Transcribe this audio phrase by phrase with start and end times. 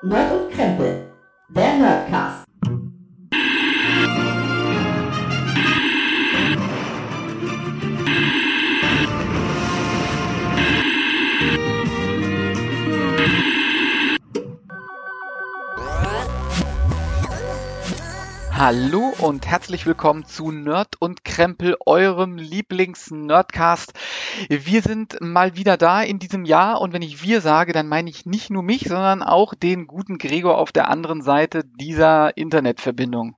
[0.00, 1.07] Nerd und Krempel,
[18.70, 23.94] Hallo und herzlich willkommen zu Nerd und Krempel, eurem Lieblings-Nerdcast.
[24.50, 28.10] Wir sind mal wieder da in diesem Jahr und wenn ich wir sage, dann meine
[28.10, 33.36] ich nicht nur mich, sondern auch den guten Gregor auf der anderen Seite dieser Internetverbindung.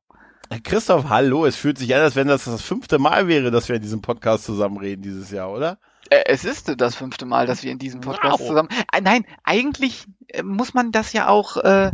[0.64, 1.46] Christoph, hallo.
[1.46, 4.02] Es fühlt sich an, als wenn das das fünfte Mal wäre, dass wir in diesem
[4.02, 5.78] Podcast zusammenreden dieses Jahr, oder?
[6.08, 8.48] Äh, Es ist das fünfte Mal, dass wir in diesem Podcast Wow.
[8.48, 8.68] zusammen.
[8.92, 11.56] Äh, Nein, eigentlich äh, muss man das ja auch.
[11.56, 11.92] Äh, äh,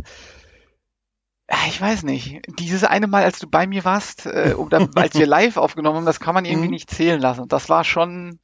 [1.67, 2.41] ich weiß nicht.
[2.59, 6.05] Dieses eine Mal, als du bei mir warst, äh, oder als wir live aufgenommen haben,
[6.05, 6.71] das kann man irgendwie Mhm.
[6.73, 7.47] nicht zählen lassen.
[7.47, 8.39] Das war schon.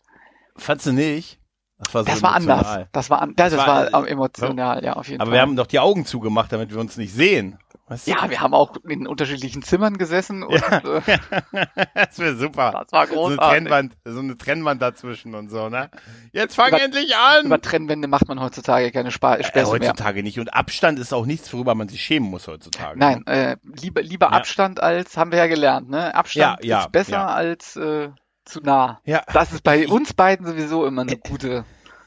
[0.56, 1.40] Fandst du nicht?
[1.80, 2.86] Das war, so Das war anders.
[2.94, 5.38] Das war, an, das, Das war, war, emotional, ja, auf jeden Aber Fall.
[5.38, 7.58] wir haben doch die Augen zugemacht, damit wir uns nicht sehen.
[8.06, 8.12] Du?
[8.12, 10.78] ja, wir haben auch in unterschiedlichen Zimmern gesessen und Ja.
[10.80, 11.02] äh,
[11.96, 12.72] das wäre super.
[12.84, 13.50] das war So eine großartig.
[13.58, 15.90] Trennwand, so eine Trennwand dazwischen und so, ne?
[16.32, 17.46] Jetzt fang Über- endlich an!
[17.46, 19.90] Über Trennwände macht man heutzutage keine Spa äh, Späße mehr.
[19.90, 20.40] heutzutage nicht.
[20.40, 22.98] Und Abstand ist auch nichts, worüber man sich schämen muss heutzutage.
[23.00, 24.32] Nein, äh, lieber, lieber Ja.
[24.34, 26.14] Abstand als, haben wir ja gelernt, ne?
[26.16, 28.10] Abstand Ja, ist besser als äh,
[28.46, 29.00] zu nah.
[29.06, 31.64] Ja, Das ist bei uns beiden sowieso immer eine gute.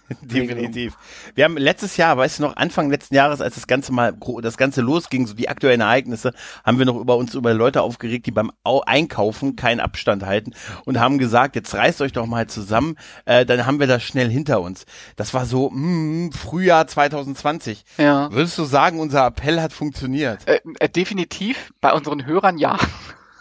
[0.21, 0.97] definitiv.
[1.35, 4.57] Wir haben letztes Jahr, weißt du noch, Anfang letzten Jahres, als das Ganze mal, das
[4.57, 6.33] Ganze losging, so die aktuellen Ereignisse,
[6.65, 10.53] haben wir noch über uns über Leute aufgeregt, die beim Au Einkaufen keinen Abstand halten
[10.85, 14.31] und haben gesagt, jetzt reißt euch doch mal zusammen, äh, dann haben wir das schnell
[14.31, 14.87] hinter uns.
[15.17, 17.85] Das war so, mm, Frühjahr 2020.
[17.99, 18.31] Ja.
[18.33, 20.47] Würdest du sagen, unser Appell hat funktioniert?
[20.47, 22.77] Äh, äh, definitiv bei unseren Hörern ja,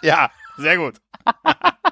[0.02, 0.96] Ja, sehr gut.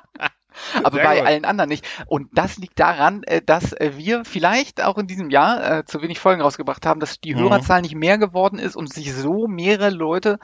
[0.84, 1.28] aber Sehr bei gut.
[1.28, 1.86] allen anderen nicht.
[2.08, 6.02] Und das liegt daran, äh, dass äh, wir vielleicht auch in diesem Jahr äh, zu
[6.02, 7.40] wenig Folgen rausgebracht haben, dass die Mhm.
[7.40, 10.40] Hörerzahl nicht mehr geworden ist und sich so mehrere Leute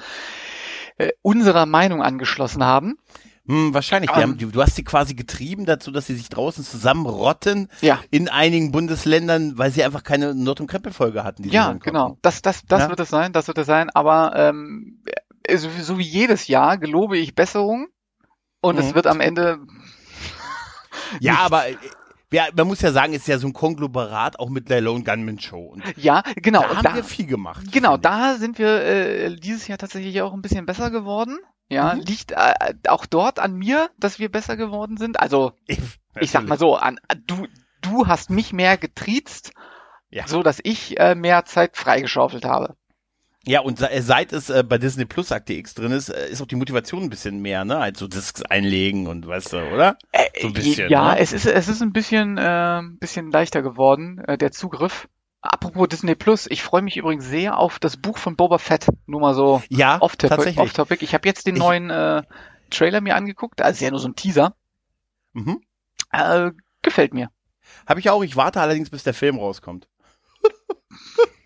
[1.21, 2.97] unserer Meinung angeschlossen haben.
[3.47, 4.11] Hm, wahrscheinlich.
[4.11, 4.17] Ähm.
[4.21, 7.99] haben, die- du hast sie quasi getrieben dazu, dass sie sich draußen zusammenrotten Ja.
[8.11, 11.45] in einigen Bundesländern, weil sie einfach keine Nord- und Krempelfolge hatten.
[11.49, 12.17] Ja, genau.
[12.21, 12.89] Das, das, das Ja.
[12.89, 13.89] wird es sein, das wird es sein.
[13.91, 15.01] Aber ähm,
[15.43, 17.87] äh, so, so wie jedes Jahr gelobe ich Besserung
[18.61, 18.95] und es Mhm.
[18.95, 19.59] wird am Ende.
[21.19, 21.41] Ja, nicht.
[21.41, 21.75] aber äh,
[22.31, 25.03] ja, man muss ja sagen, es ist ja so ein Konglomerat auch mit der Lone
[25.03, 25.63] Gunman Show.
[25.73, 26.61] Und Ja, genau.
[26.61, 27.71] da haben da, wir viel gemacht.
[27.71, 28.01] genau, ich.
[28.01, 31.39] da sind wir äh, dieses Jahr tatsächlich auch ein bisschen besser geworden.
[31.69, 32.01] Ja, Mhm.
[32.01, 32.53] liegt äh,
[32.87, 35.19] auch dort an mir, dass wir besser geworden sind.
[35.19, 35.53] Also
[36.19, 37.45] ich sag mal so, an du
[37.81, 39.51] du hast mich mehr getriezt,
[40.09, 40.27] Ja.
[40.27, 42.75] so dass ich äh, mehr Zeit freigeschaufelt habe.
[43.49, 46.39] Ja, und se- seit es äh, bei Disney Plus Akte X drin ist, äh, ist
[46.41, 47.77] auch die Motivation ein bisschen mehr, ne?
[47.79, 49.97] Als so Discs einlegen und weißt du, oder?
[50.39, 51.19] So ein bisschen, ja, ne?
[51.19, 55.07] es ist es ist ein bisschen äh, bisschen leichter geworden äh, der Zugriff.
[55.41, 58.85] Apropos Disney Plus, ich freue mich übrigens sehr auf das Buch von Boba Fett.
[59.07, 60.35] Nur mal so Ja, off topic.
[60.35, 60.59] tatsächlich.
[60.59, 60.97] Off -topic.
[61.01, 62.21] Ich habe jetzt den Ich- neuen äh,
[62.69, 63.61] Trailer mir angeguckt.
[63.63, 64.53] Also ist ja nur so ein Teaser.
[65.33, 65.61] Mhm.
[66.11, 66.51] Äh,
[66.83, 67.31] gefällt mir.
[67.87, 68.21] Habe ich auch.
[68.23, 69.87] Ich warte allerdings, bis der Film rauskommt.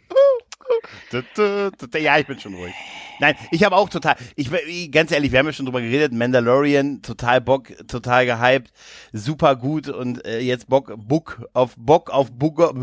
[1.95, 2.73] Ja, ich bin schon ruhig.
[3.19, 4.49] Nein, ich habe auch total, ich
[4.91, 8.71] ganz ehrlich, wir haben ja schon drüber geredet, Mandalorian, total Bock, total gehypt,
[9.11, 12.73] super gut und äh, jetzt Bock, Book auf Bock auf Book,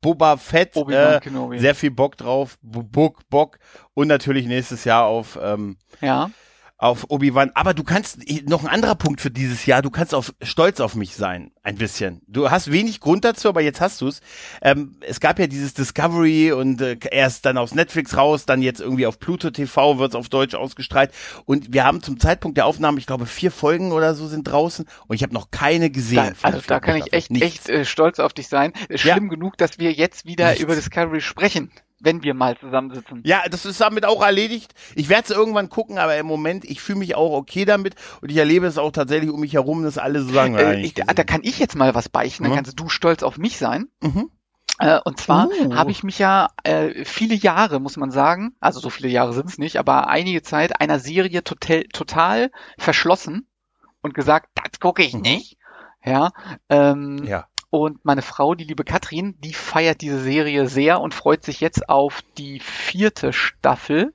[0.00, 1.20] Boba Fett, äh,
[1.58, 3.58] sehr viel Bock drauf, Book, Bock
[3.94, 6.30] und natürlich nächstes Jahr auf ähm, ja.
[6.78, 7.52] Auf Obi-Wan.
[7.54, 10.94] Aber du kannst, noch ein anderer Punkt für dieses Jahr, du kannst auf, stolz auf
[10.94, 12.20] mich sein, ein bisschen.
[12.26, 14.20] Du hast wenig Grund dazu, aber jetzt hast du's.
[14.60, 18.80] Ähm, es gab ja dieses Discovery und äh, erst dann aus Netflix raus, dann jetzt
[18.80, 21.12] irgendwie auf Pluto TV wird's auf Deutsch ausgestrahlt.
[21.46, 24.86] Und wir haben zum Zeitpunkt der Aufnahme, ich glaube, vier Folgen oder so sind draußen
[25.06, 26.34] und ich habe noch keine gesehen.
[26.42, 28.72] Da, also da kann ich echt, echt äh, stolz auf dich sein.
[28.94, 30.62] Schlimm genug, dass wir jetzt wieder Nichts.
[30.62, 31.70] über Discovery sprechen,
[32.00, 33.22] wenn wir mal zusammensitzen.
[33.24, 34.74] Ja, das ist damit auch erledigt.
[34.94, 38.30] Ich werde es irgendwann gucken, aber im Moment, ich fühle mich auch okay damit und
[38.30, 41.24] ich erlebe es auch tatsächlich um mich herum, dass alle so sagen, Äh, ich, da
[41.24, 42.56] kann ich jetzt mal was beichten, dann Mhm.
[42.56, 43.88] kannst du stolz auf mich sein.
[44.00, 44.30] mhm.
[44.78, 45.74] Äh, und zwar Oh.
[45.74, 49.48] habe ich mich ja äh, viele Jahre, muss man sagen, also so viele Jahre sind
[49.48, 53.48] es nicht, aber einige Zeit einer Serie total, total verschlossen
[54.02, 55.22] und gesagt, das gucke ich Mhm.
[55.22, 55.56] nicht.
[56.04, 56.30] Ja,
[56.68, 57.46] ähm, ja.
[57.82, 61.88] Und meine Frau, die liebe Katrin, die feiert diese Serie sehr und freut sich jetzt
[61.88, 64.12] auf die vierte Staffel.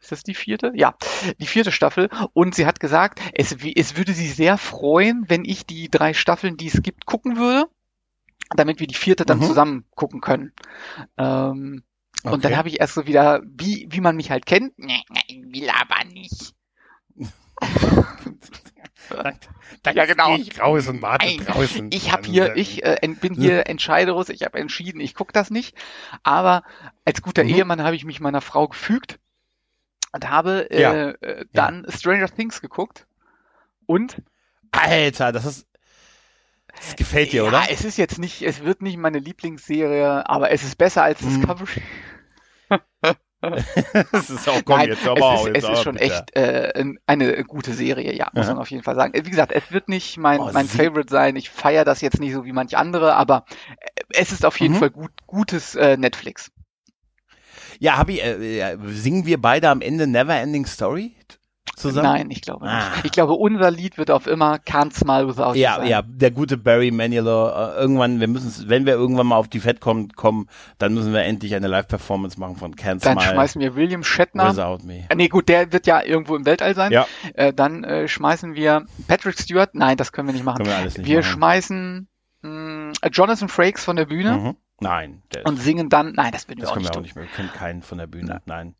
[0.00, 0.72] Ist das die vierte?
[0.74, 0.96] Ja,
[1.38, 2.10] die vierte Staffel.
[2.32, 6.56] Und sie hat gesagt, es, es würde sie sehr freuen, wenn ich die drei Staffeln,
[6.56, 7.66] die es gibt, gucken würde,
[8.56, 9.46] damit wir die vierte dann Mhm.
[9.46, 10.52] zusammen gucken können.
[11.18, 11.84] Ähm,
[12.24, 12.56] Und dann Okay.
[12.56, 16.04] habe ich erst so wieder, wie, wie man mich halt kennt, nee, nee, will aber
[16.04, 16.54] nicht.
[19.10, 19.38] Dann,
[19.82, 20.36] dann Ja, genau.
[20.36, 21.90] gehe ich raus und warte Nein, draußen.
[21.92, 25.50] Ich habe hier, äh, ich äh, bin hier entscheideros, ich habe entschieden, ich gucke das
[25.50, 25.76] nicht.
[26.22, 26.62] Aber
[27.04, 27.50] als guter Mhm.
[27.50, 29.18] Ehemann habe ich mich meiner Frau gefügt
[30.12, 31.10] und habe äh, Ja.
[31.10, 33.06] äh, dann Stranger Things geguckt.
[33.86, 34.22] Und
[34.70, 35.66] Alter, das ist.
[36.74, 37.64] Das gefällt dir, ja, oder?
[37.68, 41.18] es ist jetzt nicht, es wird nicht meine Lieblingsserie, aber es ist besser als.
[41.18, 41.82] Discovery.
[44.12, 45.46] Das ist auch, komm, Nein, jetzt aber auch.
[45.46, 46.04] es ist, jetzt es ist schon bitte.
[46.06, 49.12] echt äh, ein- eine gute Serie, ja, muss man auf jeden Fall sagen.
[49.14, 51.36] Wie gesagt, es wird nicht mein, Oh, mein Favorite sein.
[51.36, 53.44] Ich feiere das jetzt nicht so wie manch andere, aber
[53.80, 54.78] äh, es ist auf jeden Mhm.
[54.78, 56.50] Fall gut, gutes äh, Netflix.
[57.80, 61.14] Ja, hab ich, äh, äh, singen wir beide am Ende Never Ending Story
[61.82, 62.06] zusammen?
[62.08, 62.90] Nein, ich glaube Ah.
[62.94, 63.04] nicht.
[63.04, 65.86] Ich glaube, unser Lied wird auf immer Can't Smile Without You Ja, sein.
[65.88, 67.48] ja, der gute Barry Manilow.
[67.48, 70.48] Äh, irgendwann, wir müssen, wenn wir irgendwann mal auf die Fett kommen, kommen,
[70.78, 74.56] dann müssen wir endlich eine Live-Performance machen von Can't Dann Smile schmeißen wir William Shatner.
[74.56, 75.04] Without Me.
[75.08, 76.92] Äh, Nee, gut, der wird ja irgendwo im Weltall sein.
[76.92, 77.06] Ja.
[77.34, 79.74] Äh, dann äh, schmeißen wir Patrick Stewart.
[79.74, 80.58] Nein, das können wir nicht machen.
[80.58, 81.30] Können wir alles nicht wir machen.
[81.32, 82.08] schmeißen
[82.42, 84.56] mh, Jonathan Frakes von der Bühne Mhm.
[84.80, 86.12] Nein, und singen dann.
[86.14, 87.24] Nein, das wir das auch können nicht wir auch nicht mehr.
[87.24, 88.40] Wir können keinen von der Bühne.
[88.46, 88.74] Nein.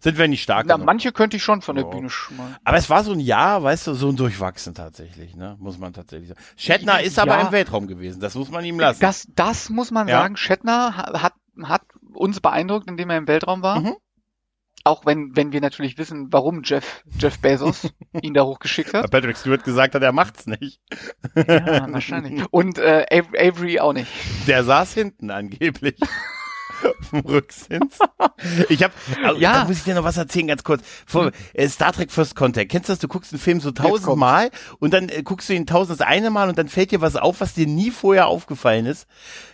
[0.00, 0.86] Sind wir nicht stark Na, genug.
[0.86, 1.90] manche könnte ich schon von der Ja.
[1.90, 2.56] Bühne schmeißen.
[2.64, 5.56] Aber es war so ein Jahr, weißt du, so ein Durchwachsen tatsächlich, ne?
[5.60, 6.40] Muss man tatsächlich sagen.
[6.56, 7.46] Shatner ist aber Ja.
[7.46, 9.00] im Weltraum gewesen, das muss man ihm lassen.
[9.00, 10.20] Das, das muss man Ja.
[10.22, 10.36] sagen.
[10.36, 11.34] Shatner ha- hat,
[11.64, 11.82] hat
[12.14, 13.80] uns beeindruckt, indem er im Weltraum war.
[13.80, 13.94] Mhm.
[14.84, 17.88] Auch wenn, wenn wir natürlich wissen, warum Jeff, Jeff Bezos
[18.20, 19.10] ihn da hochgeschickt Weil hat.
[19.12, 20.80] Patrick Stewart gesagt hat, er macht's nicht.
[21.36, 22.42] Ja, wahrscheinlich.
[22.50, 24.10] Und äh, Av- Avery auch nicht.
[24.48, 26.00] Der saß hinten angeblich.
[27.10, 27.98] Vom Rücksitz.
[28.68, 28.92] Ich habe,
[29.38, 29.52] Ja.
[29.54, 30.82] da muss ich dir noch was erzählen, ganz kurz.
[31.06, 32.70] Vor, äh, Star Trek First Contact.
[32.70, 33.00] Kennst du das?
[33.00, 36.30] Du guckst einen Film so tausendmal und dann äh, guckst du ihn tausend das eine
[36.30, 39.06] Mal und dann fällt dir was auf, was dir nie vorher aufgefallen ist.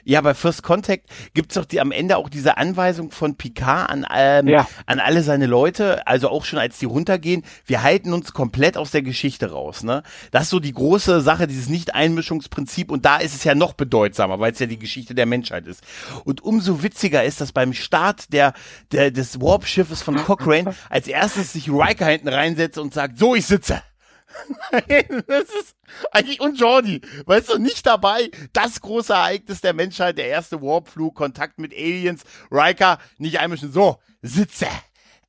[0.04, 4.06] Ja, bei First Contact gibt's doch die, am Ende auch diese Anweisung von Picard an,
[4.14, 4.66] ähm, Ja.
[4.86, 8.90] an alle seine Leute, also auch schon als die runtergehen, wir halten uns komplett aus
[8.90, 9.82] der Geschichte raus.
[9.82, 10.02] Ne?
[10.30, 14.40] Das ist so die große Sache, dieses Nicht-Einmischungsprinzip und da ist es ja noch bedeutsamer,
[14.40, 15.82] weil es ja die Geschichte der Menschheit ist.
[16.24, 18.54] Und umso witziger ist, dass beim Start der,
[18.92, 23.46] der des Warp-Schiffes von Cochrane als erstes sich Riker hinten reinsetzt und sagt, so, ich
[23.46, 23.82] sitze.
[24.70, 25.76] Nein, das ist
[26.12, 28.30] eigentlich und Jordi, weißt du, nicht dabei.
[28.52, 33.72] Das große Ereignis der Menschheit, der erste Warpflug, Kontakt mit Aliens, Riker nicht einmischen.
[33.72, 34.66] So, sitze.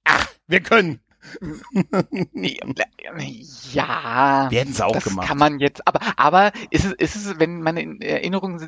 [0.04, 1.00] Ah, wir können.
[3.74, 4.48] Ja.
[4.50, 5.28] Wir hätten es auch das gemacht.
[5.28, 8.60] kann man jetzt, aber, aber ist es, ist es, wenn meine Erinnerung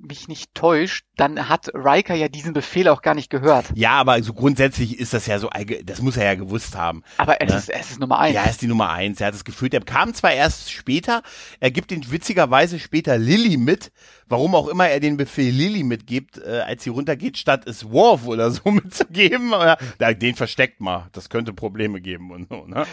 [0.00, 3.66] mich nicht täuscht, dann hat Riker ja diesen Befehl auch gar nicht gehört.
[3.74, 5.50] ja, aber so grundsätzlich ist das ja so,
[5.84, 7.02] das muss er ja gewusst haben.
[7.18, 7.56] Aber es Ne?
[7.58, 8.34] ist, es ist Nummer eins.
[8.34, 9.20] Ja, er ist die Nummer eins.
[9.20, 9.74] Er hat es gefühlt.
[9.74, 11.22] Er kam zwar erst später,
[11.60, 13.92] er gibt den witzigerweise später Lilly mit,
[14.28, 18.26] warum auch immer er den Befehl Lilly mitgibt, äh, als sie runtergeht, statt es Worf
[18.26, 19.52] oder so mitzugeben.
[19.52, 21.08] Oder, ja, den versteckt mal.
[21.12, 22.84] Das könnte Probleme geben und so, ne?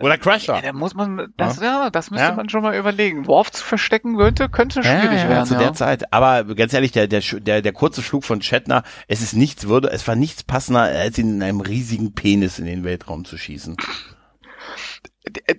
[0.00, 0.54] Oder Crusher.
[0.56, 2.34] Ja, da muss man, das, ja, das müsste Ja.
[2.34, 3.26] man schon mal überlegen.
[3.26, 5.46] Worf zu verstecken könnte, könnte schwierig ja, werden.
[5.46, 5.60] zu ja.
[5.60, 6.12] der Zeit.
[6.12, 9.90] Aber ganz ehrlich, der, der, der, der kurze Flug von Shatner, es ist nichts würde,
[9.90, 13.76] es war nichts passender, als ihn in einem riesigen Penis in den Weltraum zu schießen.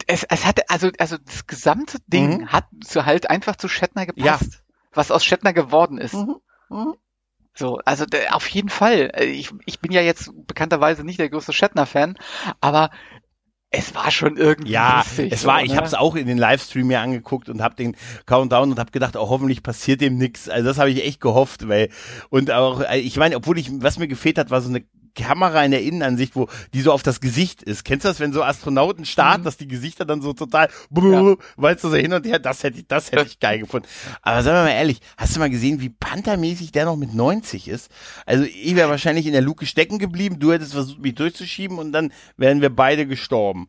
[0.08, 2.48] es, es hatte, also, also das gesamte Ding Mhm.
[2.52, 4.62] hat so halt einfach zu Shatner gepasst.
[4.94, 6.14] Was aus Shatner geworden ist.
[6.14, 6.96] Mhm.
[7.54, 9.12] So, also auf jeden Fall.
[9.22, 12.18] Ich, ich bin ja jetzt bekannterweise nicht der größte Shatner-Fan,
[12.60, 12.92] aber
[13.77, 15.31] es war schon irgendwie Ja, lustig.
[15.31, 15.77] es war, so, ich ne?
[15.77, 17.95] habe es auch in den Livestream mir angeguckt und habe den
[18.25, 20.50] Countdown und habe gedacht, oh, hoffentlich passiert dem nix.
[20.50, 21.89] Also das habe ich echt gehofft, weil
[22.29, 24.84] und auch, äh, ich meine, obwohl ich, was mir gefehlt hat, war so eine
[25.15, 27.84] Kamera in der Innenansicht, wo die so auf das Gesicht ist.
[27.84, 29.45] Kennst du das, wenn so Astronauten starten, Mhm.
[29.45, 32.77] dass die Gesichter dann so total, brrr, weißt du, so hin und her, das hätte
[32.79, 33.88] ich, das hätte ich geil gefunden.
[34.22, 37.67] Aber sagen wir mal ehrlich, hast du mal gesehen, wie panthermäßig der noch mit 90
[37.67, 37.89] ist?
[38.25, 41.91] Also ich wäre wahrscheinlich in der Luke stecken geblieben, du hättest versucht, mich durchzuschieben und
[41.91, 43.67] dann wären wir beide gestorben.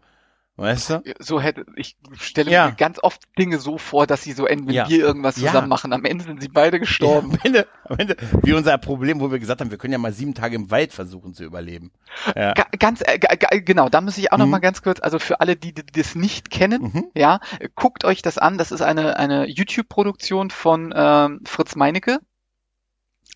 [0.58, 1.02] Weißt du?
[1.18, 2.68] so hätte, ich stelle Ja.
[2.68, 4.88] mir ganz oft Dinge so vor, dass sie so enden, wenn Ja.
[4.88, 5.48] wir irgendwas Ja.
[5.48, 5.92] zusammen machen.
[5.92, 7.32] Am Ende sind sie beide gestorben.
[7.32, 10.14] Am Ende, am Ende, wie unser Problem, wo wir gesagt haben, wir können ja mal
[10.14, 11.92] sieben Tage im Wald versuchen zu überleben.
[12.34, 12.54] Ja.
[12.54, 13.18] Ga- Ganz, äh,
[13.60, 14.52] genau, da muss ich auch noch Mhm.
[14.52, 17.04] mal ganz kurz, also für alle, die, die das nicht kennen, Mhm.
[17.14, 17.40] ja,
[17.75, 18.56] guckt euch das an.
[18.56, 22.18] Das ist eine, eine YouTube-Produktion von ähm, Fritz Meinecke.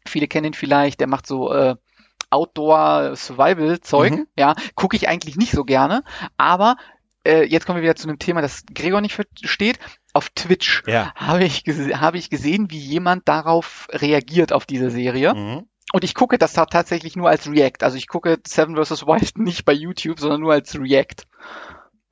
[0.06, 1.76] Viele kennen ihn vielleicht, der macht so äh,
[2.30, 4.26] Outdoor-Survival-Zeug, Mhm.
[4.36, 6.02] ja, gucke ich eigentlich nicht so gerne,
[6.36, 6.76] aber
[7.26, 9.78] äh, jetzt kommen wir wieder zu einem Thema, das Gregor nicht versteht.
[10.12, 11.12] Auf Twitch Ja.
[11.14, 15.34] habe ich, habe ich gesehen, wie jemand darauf reagiert auf diese Serie.
[15.34, 15.66] Mhm.
[15.92, 17.82] Und ich gucke das ta- tatsächlich nur als React.
[17.82, 19.06] Also ich gucke Seven vs.
[19.06, 21.24] Wild nicht bei YouTube, sondern nur als React.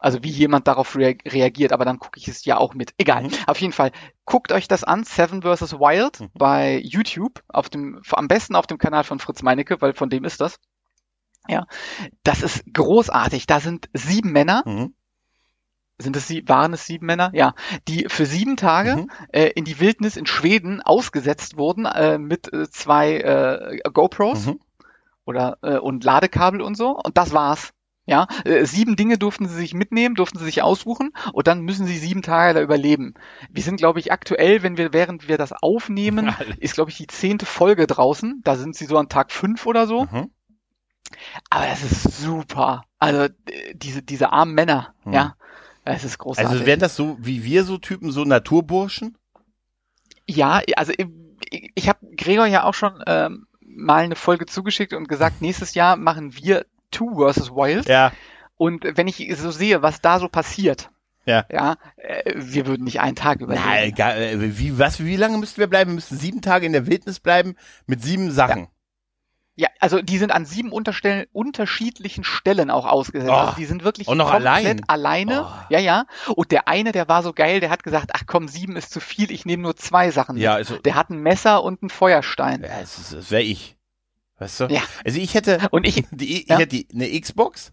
[0.00, 2.92] Also wie jemand darauf rea reagiert, aber dann gucke ich es ja auch mit.
[2.98, 3.24] Egal.
[3.24, 3.30] Mhm.
[3.48, 3.90] Auf jeden Fall.
[4.24, 5.72] Guckt euch das an, Seven vs.
[5.74, 6.28] Wild Mhm.
[6.34, 10.22] bei YouTube, auf dem, am besten auf dem Kanal von Fritz Meinecke, weil von dem
[10.24, 10.60] ist das.
[11.48, 11.66] Ja.
[12.22, 13.46] Das ist großartig.
[13.46, 14.94] Da sind sieben Männer, Mhm.
[15.98, 17.30] Sind es sie, waren es sieben Männer?
[17.34, 17.54] Ja,
[17.88, 19.10] die für sieben Tage Mhm.
[19.32, 24.60] äh, in die Wildnis in Schweden ausgesetzt wurden äh, mit äh, zwei äh, GoPros Mhm.
[25.24, 27.72] oder äh, und Ladekabel und so und das war's.
[28.06, 31.84] Ja, äh, sieben Dinge durften sie sich mitnehmen, durften sie sich aussuchen und dann müssen
[31.84, 33.12] sie sieben Tage da überleben.
[33.50, 37.06] Wir sind, glaube ich, aktuell, wenn wir während wir das aufnehmen, ist, glaube ich, die
[37.06, 38.40] zehnte Folge draußen.
[38.44, 40.04] Da sind sie so an Tag fünf oder so.
[40.10, 40.30] Mhm.
[41.50, 42.84] Aber es ist super.
[42.98, 43.28] Also
[43.74, 45.12] diese diese armen Männer, Hm.
[45.12, 45.34] ja,
[45.94, 46.50] es ist großartig.
[46.50, 49.16] Also wären das so wie wir so Typen, so Naturburschen?
[50.26, 55.08] Ja, also ich, ich habe Gregor ja auch schon ähm, mal eine Folge zugeschickt und
[55.08, 57.50] gesagt, nächstes Jahr machen wir Two vs.
[57.50, 57.86] Wild.
[57.86, 58.12] Ja.
[58.56, 60.90] Und wenn ich so sehe, was da so passiert,
[61.26, 61.44] Ja.
[61.50, 63.64] ja, äh, wir würden nicht einen Tag überleben.
[63.66, 65.90] Na, egal, äh, wie, was, wie lange müssten wir bleiben?
[65.90, 68.62] Wir müssten sieben Tage in der Wildnis bleiben mit sieben Sachen.
[68.62, 68.68] Ja,
[69.80, 73.30] also die sind an sieben Unterstellen, unterschiedlichen Stellen auch ausgesetzt.
[73.30, 74.80] Oh, also die sind wirklich und noch komplett allein.
[74.88, 75.44] alleine.
[75.44, 75.50] Oh.
[75.70, 76.04] Ja, ja.
[76.34, 79.00] Und der eine, der war so geil, der hat gesagt, ach komm, sieben ist zu
[79.00, 80.44] viel, ich nehme nur zwei Sachen mit.
[80.44, 82.62] Ja, also, Der hat ein Messer und einen Feuerstein.
[82.62, 83.76] ja, das, das wäre ich.
[84.38, 84.64] Weißt du?
[84.66, 84.82] Ja.
[85.04, 86.58] Also ich hätte, Und ich, die, ich Ja.
[86.58, 87.72] hätte die, eine Xbox,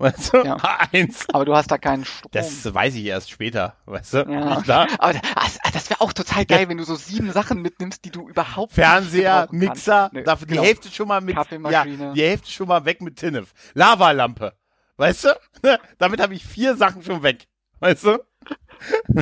[0.00, 0.56] weißt du, Ja.
[0.92, 1.26] eins.
[1.32, 2.30] aber du hast da keinen Strom.
[2.32, 4.18] Das weiß ich erst später, weißt du?
[4.28, 4.86] Ja.
[4.98, 8.28] Aber das, das wäre auch total geil, wenn du so sieben Sachen mitnimmst, die du
[8.28, 9.68] überhaupt Fernseher, nicht.
[9.68, 10.62] Mixer, darf die genau.
[10.62, 12.12] Hälfte schon mal mit, ja, Kaffeemaschine.
[12.14, 13.52] die Hälfte schon mal weg mit Tinnef.
[13.74, 14.54] Lavalampe,
[14.96, 15.28] weißt du?
[15.98, 17.46] Damit habe ich vier Sachen schon weg,
[17.80, 18.18] weißt du?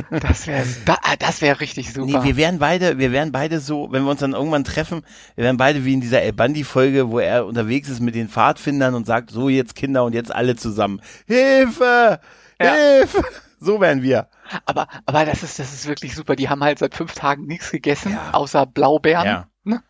[0.09, 2.05] Das wäre da, ah, das wär richtig super.
[2.21, 5.03] Nee, wir wären beide, wir wären beide so, wenn wir uns dann irgendwann treffen,
[5.35, 8.29] wir wären beide wie in dieser El Bandi Folge, wo er unterwegs ist mit den
[8.29, 11.01] Pfadfindern und sagt, so jetzt Kinder und jetzt alle zusammen.
[11.27, 12.19] Hilfe!
[12.61, 12.73] Ja.
[12.73, 13.23] Hilfe!
[13.59, 14.29] So wären wir.
[14.65, 16.37] aber, aber das ist, das ist wirklich super.
[16.37, 18.29] Die haben halt seit fünf Tagen nichts gegessen, Ja.
[18.33, 19.25] außer Blaubeeren.
[19.25, 19.47] Ja.
[19.65, 19.83] Ne?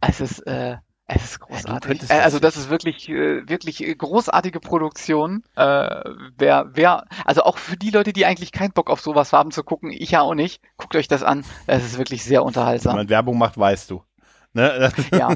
[0.00, 0.76] Es ist, äh,
[1.14, 1.88] es ist großartig.
[1.88, 5.42] könntest äh, also das ist wirklich, äh, wirklich äh, großartige Produktion.
[5.56, 6.02] Äh,
[6.36, 9.62] wer, wer, also auch für die Leute, die eigentlich keinen Bock auf sowas haben zu
[9.62, 11.44] gucken, ich ja auch nicht, guckt euch das an.
[11.66, 12.96] Es ist wirklich sehr Wenn unterhaltsam.
[12.96, 14.02] man Werbung macht, weißt du.
[14.54, 14.92] Ne?
[15.12, 15.30] Ja.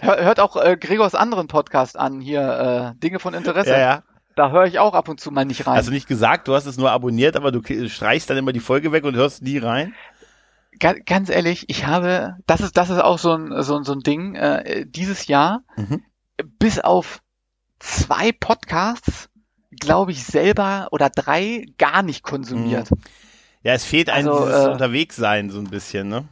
[0.00, 3.70] Hör, hört auch äh, Gregors anderen Podcast an, hier äh, Dinge von Interesse.
[3.70, 4.02] ja, ja.
[4.36, 5.78] Da höre ich auch ab und zu mal nicht rein.
[5.78, 8.60] Hast du nicht gesagt, du hast es nur abonniert, aber du streichst dann immer die
[8.60, 9.94] Folge weg und hörst nie rein?
[10.78, 13.92] Ga ganz ehrlich, ich habe, das ist, das ist auch so ein, so, ein- so
[13.92, 16.02] ein Ding, äh, dieses Jahr, Mhm.
[16.58, 17.22] bis auf
[17.78, 19.28] zwei Podcasts,
[19.70, 22.90] glaube ich, selber oder drei gar nicht konsumiert.
[23.62, 26.24] Ja, es fehlt einem Also, dieses äh, Unterwegssein so ein bisschen, ne?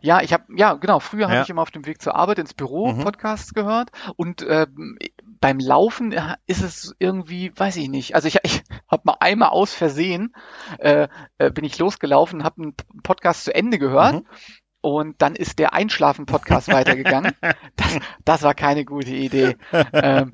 [0.00, 1.42] Ja, ich habe, ja, genau, früher habe Ja.
[1.42, 3.00] ich immer auf dem Weg zur Arbeit ins Büro Mhm.
[3.04, 4.98] Podcasts gehört und ähm,
[5.40, 9.50] beim Laufen äh, ist es irgendwie, weiß ich nicht, also ich, ich habe mal einmal
[9.50, 10.34] aus Versehen,
[10.78, 14.26] äh, äh, bin ich losgelaufen, habe einen Podcast zu Ende gehört Mhm.
[14.80, 17.32] und dann ist der Einschlafen-Podcast weitergegangen.
[17.76, 19.56] Das, das war keine gute Idee.
[19.92, 20.30] ähm,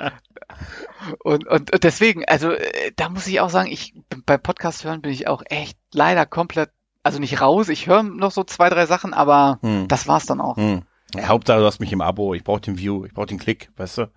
[1.24, 3.94] und, und, und deswegen, also äh, da muss ich auch sagen, ich
[4.26, 6.70] beim Podcast hören bin ich auch echt leider komplett,
[7.02, 7.68] also nicht raus.
[7.68, 9.88] Ich höre noch so zwei, drei Sachen, aber Hm.
[9.88, 10.56] das war's dann auch.
[10.56, 10.82] Hm.
[11.14, 12.34] Ja, Hauptsache, du hast mich im Abo.
[12.34, 14.10] Ich brauche den View, ich brauche den Klick, weißt du?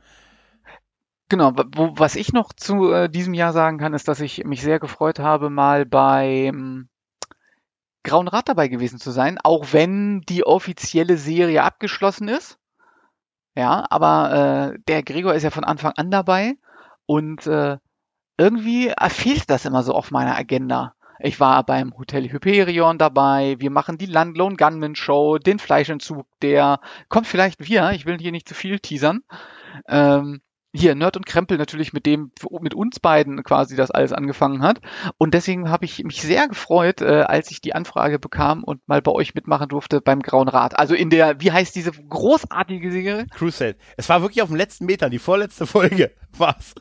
[1.29, 4.61] Genau, wo, was ich noch zu äh, diesem Jahr sagen kann, ist, dass ich mich
[4.61, 6.89] sehr gefreut habe, mal beim
[8.03, 12.59] Grauen Rat dabei gewesen zu sein, auch wenn die offizielle Serie abgeschlossen ist.
[13.55, 16.55] Ja, aber äh, der Gregor ist ja von Anfang an dabei
[17.05, 17.77] und äh,
[18.37, 20.95] irgendwie äh, fehlt das immer so auf meiner Agenda.
[21.19, 26.79] Ich war beim Hotel Hyperion dabei, wir machen die Landlone Gunman Show, den Fleischentzug, der
[27.09, 29.23] kommt vielleicht wieder, ich will hier nicht zu viel teasern.
[29.87, 30.41] Ähm,
[30.75, 34.81] hier Nerd und Krempel natürlich mit dem mit uns beiden quasi das alles angefangen hat
[35.17, 39.01] und deswegen habe ich mich sehr gefreut, äh, als ich die Anfrage bekam und mal
[39.01, 40.77] bei euch mitmachen durfte beim Grauen Rat.
[40.77, 43.27] Also in der wie heißt diese großartige Serie?
[43.27, 43.77] Crusade.
[43.97, 46.73] Es war wirklich auf dem letzten Meter, die vorletzte Folge war's.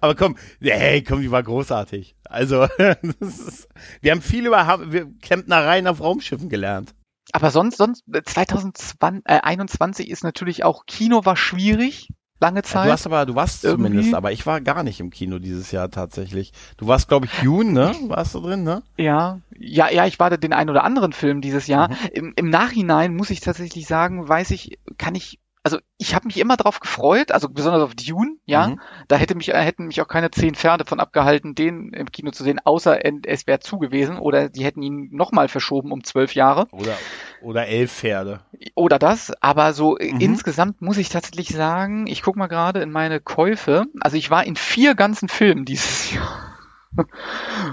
[0.00, 2.16] Aber komm, hey, komm, die war großartig.
[2.24, 2.64] Also,
[3.20, 3.68] ist,
[4.00, 6.94] wir haben viel über wir- Klempnereien auf Raumschiffen gelernt.
[7.32, 12.08] Aber sonst sonst äh, 2021 ist natürlich auch Kino war schwierig
[12.40, 12.86] lange Ja, Zeit.
[12.88, 13.88] du hast aber, du warst Irgendwie.
[13.88, 16.52] zumindest, aber ich war gar nicht im Kino dieses Jahr tatsächlich.
[16.76, 17.94] Du warst, glaube ich, Dune, ne?
[18.08, 18.82] Warst du drin, ne?
[18.96, 21.88] Ja, ja, ja, ich warte den einen oder anderen Film dieses Jahr.
[21.90, 21.96] Mhm.
[22.12, 26.38] Im, Im Nachhinein muss ich tatsächlich sagen, weiß ich, kann ich, also ich habe mich
[26.38, 28.68] immer drauf gefreut, also besonders auf Dune, ja.
[28.68, 28.80] Mhm.
[29.08, 32.30] Da hätte mich, äh, hätten mich auch keine zehn Pferde von abgehalten, den im Kino
[32.30, 36.36] zu sehen, außer es wäre zu gewesen oder die hätten ihn nochmal verschoben um zwölf
[36.36, 36.96] Jahre Oder,
[37.42, 38.38] oder elf Pferde.
[38.76, 39.32] oder das.
[39.42, 40.20] Aber so äh, Mhm.
[40.20, 43.86] insgesamt muss ich tatsächlich sagen, ich guck mal gerade in meine Käufe.
[44.00, 46.56] Also ich war in vier ganzen Filmen dieses Jahr.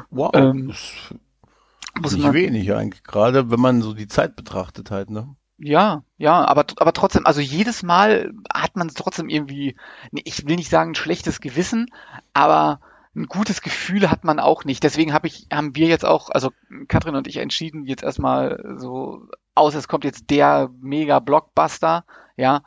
[0.10, 0.32] Wow.
[0.34, 5.36] Ähm, das ist nicht wenig eigentlich, gerade wenn man so die Zeit betrachtet halt, ne?
[5.58, 9.76] Ja, ja, aber, aber trotzdem, also jedes Mal hat man trotzdem irgendwie,
[10.12, 11.88] ich will nicht sagen ein schlechtes Gewissen,
[12.34, 12.80] aber
[13.16, 14.84] ein gutes Gefühl hat man auch nicht.
[14.84, 16.52] Deswegen habe ich, haben wir jetzt auch, also
[16.88, 22.06] Katrin und ich entschieden jetzt erstmal so, aus es kommt jetzt der mega Blockbuster,
[22.36, 22.64] ja.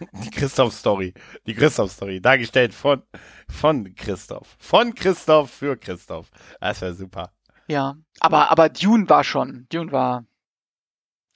[0.12, 1.14] Die Christoph-Story.
[1.46, 2.20] Die Christoph-Story.
[2.20, 3.02] Dargestellt von,
[3.48, 4.56] von Christoph.
[4.58, 6.30] Von Christoph für Christoph.
[6.60, 7.32] Das wäre super.
[7.66, 7.96] Ja.
[8.20, 10.24] Aber, aber Dune war schon, Dune war,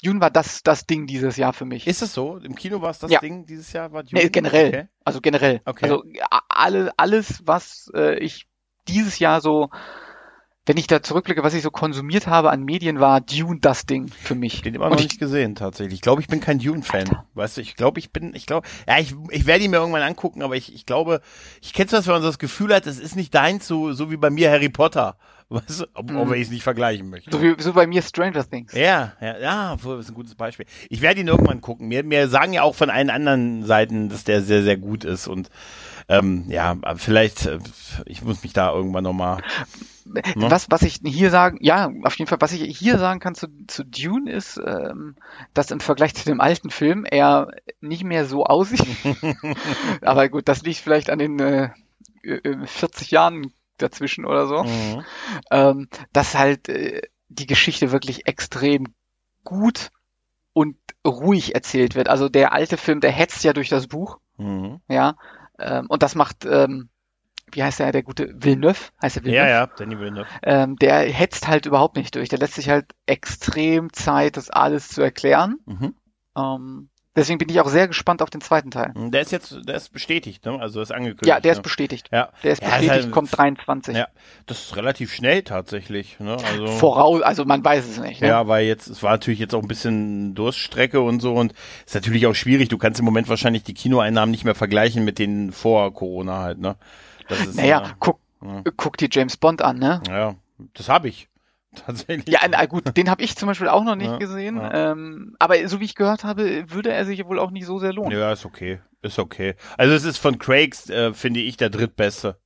[0.02, 1.86] Dune war das, das Ding dieses Jahr für mich.
[1.86, 2.36] Ist es so?
[2.38, 3.20] Im Kino war es das Ja.
[3.20, 3.92] Ding dieses Jahr?
[3.92, 4.22] War Dune?
[4.22, 4.68] Nee, generell.
[4.68, 4.88] Okay.
[5.04, 5.60] Also generell.
[5.64, 5.84] Okay.
[5.84, 6.04] Also
[6.48, 8.46] alle, alles, was äh, ich
[8.88, 9.70] dieses Jahr so,
[10.66, 14.08] wenn ich da zurückblicke, was ich so konsumiert habe an Medien, war Dune das Ding
[14.08, 14.62] für mich.
[14.62, 15.94] Den immer noch ich, nicht gesehen, tatsächlich.
[15.94, 17.24] Ich glaube, ich bin kein Dune-Fan.
[17.34, 20.02] Weißt du, ich glaube, ich bin, ich glaube, ja, ich, ich werde ihn mir irgendwann
[20.02, 21.20] angucken, aber ich, ich glaube,
[21.60, 24.10] ich kenn's das, wenn man so das Gefühl hat, es ist nicht deins, so, so
[24.10, 25.16] wie bei mir Harry Potter.
[25.52, 26.16] Weißt du, ob, Mhm.
[26.18, 27.30] ob ich es nicht vergleichen möchte.
[27.30, 28.72] so wie so bei mir Stranger Things.
[28.72, 30.66] Ja, ja, ja, das ist ein gutes Beispiel.
[30.88, 31.88] Ich werde ihn irgendwann gucken.
[31.88, 35.28] Mir, mir sagen ja auch von allen anderen Seiten, dass der sehr, sehr gut ist
[35.28, 35.50] und
[36.08, 37.58] ähm, ja, vielleicht, äh,
[38.06, 39.38] ich muss mich da irgendwann nochmal.
[40.04, 40.20] Ne?
[40.34, 43.46] Was, was ich hier sagen, ja, auf jeden Fall, was ich hier sagen kann zu,
[43.68, 45.14] zu Dune ist, ähm,
[45.54, 48.84] dass im Vergleich zu dem alten Film er nicht mehr so aussieht.
[50.02, 51.70] Aber gut, das liegt vielleicht an den äh,
[52.24, 54.62] äh, 40 Jahren dazwischen oder so.
[54.64, 55.04] Mhm.
[55.50, 58.94] ähm, dass halt äh, die Geschichte wirklich extrem
[59.44, 59.90] gut
[60.52, 62.08] und ruhig erzählt wird.
[62.08, 64.80] Also der alte Film, der hetzt ja durch das Buch, Mhm.
[64.88, 65.16] ja,
[65.58, 66.88] ähm, und das macht, ähm,
[67.52, 69.48] wie heißt der, der gute Villeneuve, heißt der Villeneuve?
[69.50, 70.28] Ja, ja, Danny Villeneuve.
[70.42, 72.28] Ähm, der hetzt halt überhaupt nicht durch.
[72.28, 75.58] Der lässt sich halt extrem Zeit, das alles zu erklären.
[75.66, 75.94] Mhm.
[76.36, 78.92] Ähm, deswegen bin ich auch sehr gespannt auf den zweiten Teil.
[78.94, 80.58] Der ist jetzt, der ist bestätigt, ne?
[80.60, 81.26] Also ist angekündigt.
[81.26, 81.62] Ja, der ist ne?
[81.62, 82.08] bestätigt.
[82.12, 83.96] Ja, Der ist Ja, ist bestätigt, halt- kommt 23.
[83.96, 84.06] Ja,
[84.46, 86.18] das ist relativ schnell tatsächlich.
[86.20, 86.36] Ne?
[86.44, 88.20] Also, Voraus, also man weiß es nicht.
[88.20, 88.28] Ne?
[88.28, 91.52] Ja, weil jetzt, es war natürlich jetzt auch ein bisschen Durststrecke und so und
[91.86, 92.68] ist natürlich auch schwierig.
[92.68, 96.58] Du kannst im Moment wahrscheinlich die Kinoeinnahmen nicht mehr vergleichen mit denen vor Corona halt,
[96.58, 96.76] ne?
[97.28, 100.02] Das ist, Naja, guck, ja, guck dir James Bond an, ne?
[100.08, 100.34] ja,
[100.74, 101.28] das habe ich.
[101.86, 102.28] Tatsächlich.
[102.28, 104.56] Ja, na gut, den habe ich zum Beispiel auch noch nicht Ja, gesehen.
[104.56, 104.92] ja.
[104.92, 107.92] Ähm, aber so wie ich gehört habe, würde er sich wohl auch nicht so sehr
[107.92, 108.12] lohnen.
[108.18, 108.80] Ja, ist okay.
[109.00, 109.54] Ist okay.
[109.78, 112.38] Also es ist von Craigs, äh, finde ich, der drittbeste.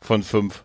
[0.00, 0.64] Von fünf.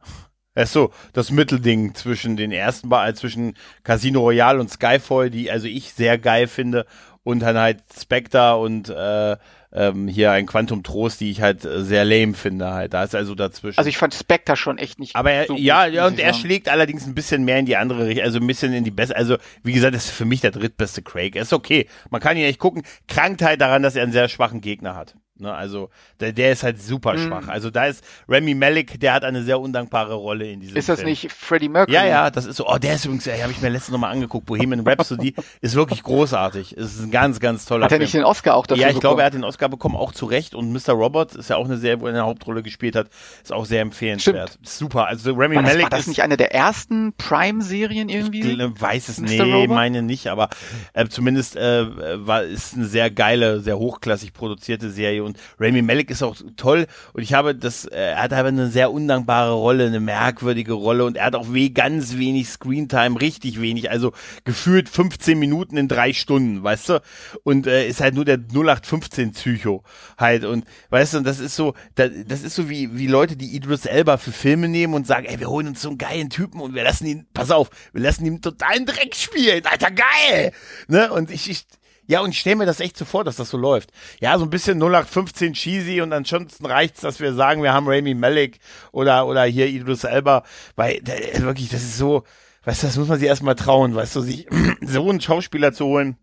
[0.56, 5.50] Ist so das Mittelding zwischen den ersten, Ba- äh, zwischen Casino Royale und Skyfall, die
[5.50, 6.86] also ich sehr geil finde,
[7.24, 9.36] und dann halt Spectre und äh,
[9.74, 12.94] ähm, hier ein Quantum Trost, die ich halt äh, sehr lame finde halt.
[12.94, 13.78] Da ist also dazwischen.
[13.78, 16.32] Also ich fand Spectre schon echt nicht Aber er, so ja, gut, ja, und er
[16.32, 16.42] sagen.
[16.42, 19.16] schlägt allerdings ein bisschen mehr in die andere Richtung, also ein bisschen in die beste,
[19.16, 21.36] also wie gesagt, das ist für mich der drittbeste Craig.
[21.36, 21.88] Er ist okay.
[22.10, 22.82] Man kann ihn echt gucken.
[23.08, 25.16] Krankt halt daran, dass er einen sehr schwachen Gegner hat.
[25.36, 27.26] Ne, also der, der ist halt super Mhm.
[27.26, 27.48] schwach.
[27.48, 31.00] Also da ist Remy Malek, der hat eine sehr undankbare Rolle in diesem Ist das
[31.00, 31.08] Film.
[31.10, 31.92] nicht Freddie Mercury?
[31.92, 32.68] Ja, ja, das ist so.
[32.68, 34.46] Oh, der ist übrigens, habe ich mir letztens nochmal angeguckt.
[34.46, 36.76] Bohemian Rhapsody ist wirklich großartig.
[36.78, 38.02] Es ist ein ganz, ganz toller Hat er Film.
[38.02, 39.26] nicht den Oscar auch dafür ja, ich glaube, er bekommen?
[39.26, 40.54] hat den Oscar bekommen, auch zu Recht.
[40.54, 40.92] Und Mr.
[40.92, 43.08] Robert ist ja auch eine Serie, wo er eine Hauptrolle gespielt hat.
[43.42, 44.56] Ist auch sehr empfehlenswert.
[44.62, 45.08] Super.
[45.08, 48.52] Also Remy Malek war das ist nicht eine der ersten Prime-Serien irgendwie?
[48.52, 49.44] ich weiß es, Mr.
[49.44, 50.48] nee, meine nicht, aber
[50.92, 51.86] äh, zumindest äh,
[52.24, 56.86] war ist eine sehr geile, sehr hochklassig produzierte Serie und Rami Malek ist auch toll.
[57.12, 61.04] Und ich habe das, äh, er hat aber eine sehr undankbare Rolle, eine merkwürdige Rolle.
[61.04, 64.12] Und er hat auch weh, ganz wenig Screentime, richtig wenig, also
[64.44, 67.02] gefühlt 15 Minuten in drei Stunden, weißt du,
[67.42, 69.82] und äh, ist halt nur der 0815 Psycho
[70.18, 70.44] halt.
[70.44, 73.86] Und weißt du, das ist so, da, das ist so wie wie Leute, die Idris
[73.86, 76.74] Elba für Filme nehmen und sagen, ey, wir holen uns so einen geilen Typen und
[76.74, 80.52] wir lassen ihn, pass auf, wir lassen ihn totalen Dreck spielen, Alter, geil,
[80.88, 81.66] ne, und ich, ich
[82.06, 83.90] ja, und ich stelle mir das echt so vor, dass das so läuft.
[84.20, 88.14] Ja, so ein bisschen 0815 cheesy und ansonsten reicht's, dass wir sagen, wir haben Rami
[88.14, 88.58] Malek
[88.92, 90.42] oder, oder hier Idris Elba,
[90.76, 92.24] weil der, wirklich, das ist so,
[92.64, 94.46] weißt du, das muss man sich erstmal trauen, weißt du, sich
[94.82, 96.16] so einen Schauspieler zu holen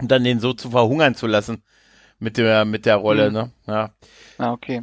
[0.00, 1.62] und dann den so zu verhungern zu lassen
[2.18, 3.32] mit der, mit der Rolle, Mhm.
[3.34, 3.52] ne?
[3.66, 3.90] Ja.
[4.38, 4.82] Ah, okay.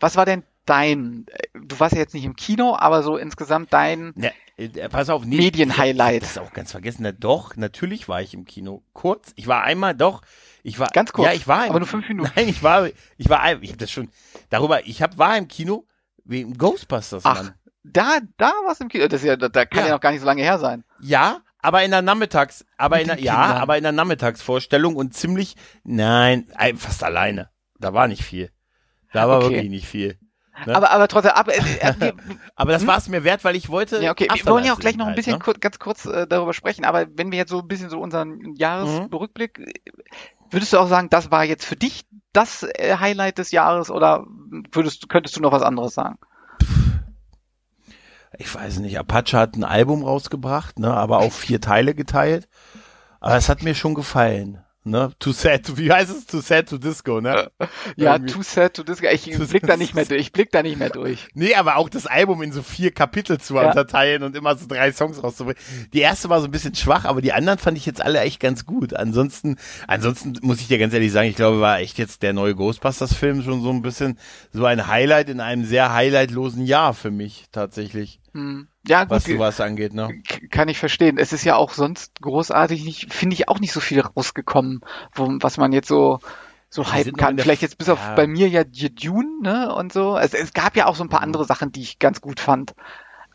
[0.00, 3.72] Was war denn dein, äh, du warst ja jetzt nicht im Kino, aber so insgesamt
[3.72, 6.22] dein, Ne, äh, pass auf, nee, Medienhighlight.
[6.22, 7.02] Das auch ganz vergessen.
[7.02, 8.82] Na, doch, natürlich war ich im Kino.
[8.92, 9.32] Kurz.
[9.36, 10.22] Ich war einmal, doch.
[10.62, 11.64] Ich war Ganz kurz, Ja, ich war.
[11.64, 12.30] Im, aber nur fünf Minuten.
[12.36, 12.88] Nein, ich war.
[13.16, 13.62] Ich war.
[13.62, 14.10] Ich habe das schon.
[14.50, 14.86] Darüber.
[14.86, 15.86] Ich hab, war im Kino
[16.24, 17.24] wegen Ghostbusters.
[17.24, 17.54] ach, Mann.
[17.82, 19.86] da, da warst im Kino, das ist ja, da, kann ja.
[19.88, 19.92] Ja.
[19.94, 20.84] noch gar nicht so lange her sein.
[21.00, 22.64] Ja, aber in der Nachmittags.
[22.76, 23.62] Aber in der, ja, Kindern.
[23.62, 25.56] aber in der Nachmittagsvorstellung und ziemlich.
[25.84, 27.48] Nein, ein- fast alleine.
[27.78, 28.50] Da war nicht viel.
[29.14, 29.50] Da war Okay.
[29.54, 30.18] wirklich nicht viel.
[30.66, 30.74] Ne?
[30.74, 32.14] Aber, aber trotzdem, aber, äh, äh, wir,
[32.56, 32.88] Aber das Hm?
[32.88, 34.02] war es mir wert, weil ich wollte.
[34.02, 35.38] ja, okay, wir Afterlife wollen ja auch gleich noch ein halt, bisschen ne?
[35.38, 38.54] kur ganz kurz äh, darüber sprechen, aber wenn wir jetzt so ein bisschen so unseren
[38.54, 39.72] Jahresrückblick, äh,
[40.50, 44.26] würdest du auch sagen, das war jetzt für dich das äh, Highlight des Jahres oder
[44.72, 46.18] würdest, könntest du noch was anderes sagen?
[48.38, 52.48] ich weiß nicht, Apache hat ein Album rausgebracht, ne, aber auf vier Teile geteilt.
[53.20, 54.64] Aber es hat mir schon gefallen.
[54.90, 55.12] Ne?
[55.18, 56.26] Too sad to, wie heißt es?
[56.26, 57.50] Too sad to disco, ne?
[57.96, 58.32] Ja, Irgendwie.
[58.34, 59.00] too sad to this.
[59.00, 60.20] Ich Too blick da nicht mehr durch.
[60.20, 61.28] Ich blick da nicht mehr durch.
[61.34, 63.68] Nee, aber auch das Album in so vier Kapitel zu Ja.
[63.68, 65.60] unterteilen und immer so drei Songs rauszubringen.
[65.92, 68.40] Die erste war so ein bisschen schwach, aber die anderen fand ich jetzt alle echt
[68.40, 68.94] ganz gut.
[68.94, 72.54] Ansonsten, ansonsten muss ich dir ganz ehrlich sagen, ich glaube, war echt jetzt der neue
[72.54, 74.18] Ghostbusters-Film schon so ein bisschen
[74.52, 78.19] so ein Highlight in einem sehr highlightlosen Jahr für mich tatsächlich.
[78.86, 79.10] Ja, gut.
[79.10, 80.22] was sowas angeht, ne?
[80.50, 81.18] Kann ich verstehen.
[81.18, 84.80] Es ist ja auch sonst großartig nicht, finde ich auch nicht so viel rausgekommen,
[85.14, 86.20] wo, was man jetzt so,
[86.68, 87.38] so Die hypen kann.
[87.38, 88.14] Vielleicht jetzt bis auf ja.
[88.14, 90.16] bei mir ja Dune, ne, und so.
[90.16, 92.74] Es, es gab ja auch so ein paar andere Sachen, die ich ganz gut fand.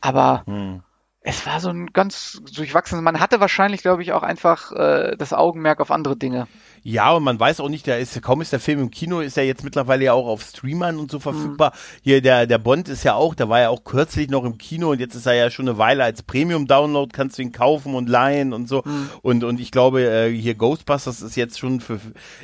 [0.02, 0.84] Aber Hm.
[1.22, 5.34] es war so ein ganz durchwachsenes, man hatte wahrscheinlich, glaube ich, auch einfach äh, das
[5.34, 6.48] Augenmerk auf andere Dinge.
[6.88, 9.40] Ja, und man weiß auch nicht, der ist, kaum ist der Film im Kino, ist
[9.40, 11.74] er jetzt mittlerweile ja auch auf Streamern und so verfügbar.
[12.04, 14.92] Hier, der, der Bond ist ja auch, der war ja auch kürzlich noch im Kino
[14.92, 18.08] und jetzt ist er ja schon eine Weile als Premium-Download, kannst du ihn kaufen und
[18.08, 18.84] leihen und so.
[19.24, 22.00] Und, und ich glaube, äh, hier Ghostbusters ist jetzt schon für,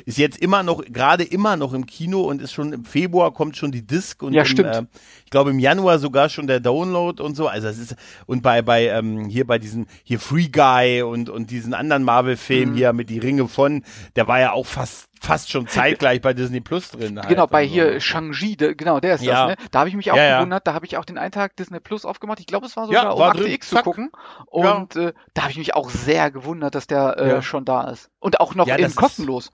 [0.06, 3.56] ist jetzt immer noch, gerade immer noch im Kino und ist schon im Februar kommt
[3.56, 4.74] schon die Disc und Ja, im, stimmt.
[4.74, 4.82] Äh,
[5.24, 7.46] ich glaube im Januar sogar schon der Download und so.
[7.46, 7.94] Also es ist,
[8.26, 12.72] und bei, bei, ähm, hier bei diesem, hier Free Guy und, und diesen anderen Marvel-Film
[12.72, 12.74] Mhm.
[12.74, 13.82] hier mit die Ringe von,
[14.16, 17.18] der war ja auch fast, fast schon zeitgleich bei Disney Plus drin.
[17.18, 17.74] Halt genau, bei und so.
[17.74, 19.48] hier Shang-Chi, genau, der ist Ja.
[19.48, 19.66] das, ne?
[19.70, 20.36] Da habe ich mich auch Ja, ja.
[20.38, 22.40] gewundert, da habe ich auch den einen Tag Disney Plus aufgemacht.
[22.40, 23.52] Ich glaube, es war Ja, sogar um war Akte drin.
[23.52, 23.84] X zu Zack.
[23.84, 24.10] gucken.
[24.52, 24.72] Ja.
[24.72, 27.42] Und äh, da habe ich mich auch sehr gewundert, dass der äh, Ja.
[27.42, 28.10] schon da ist.
[28.20, 29.50] Und auch noch Ja, in das ist- kostenlos.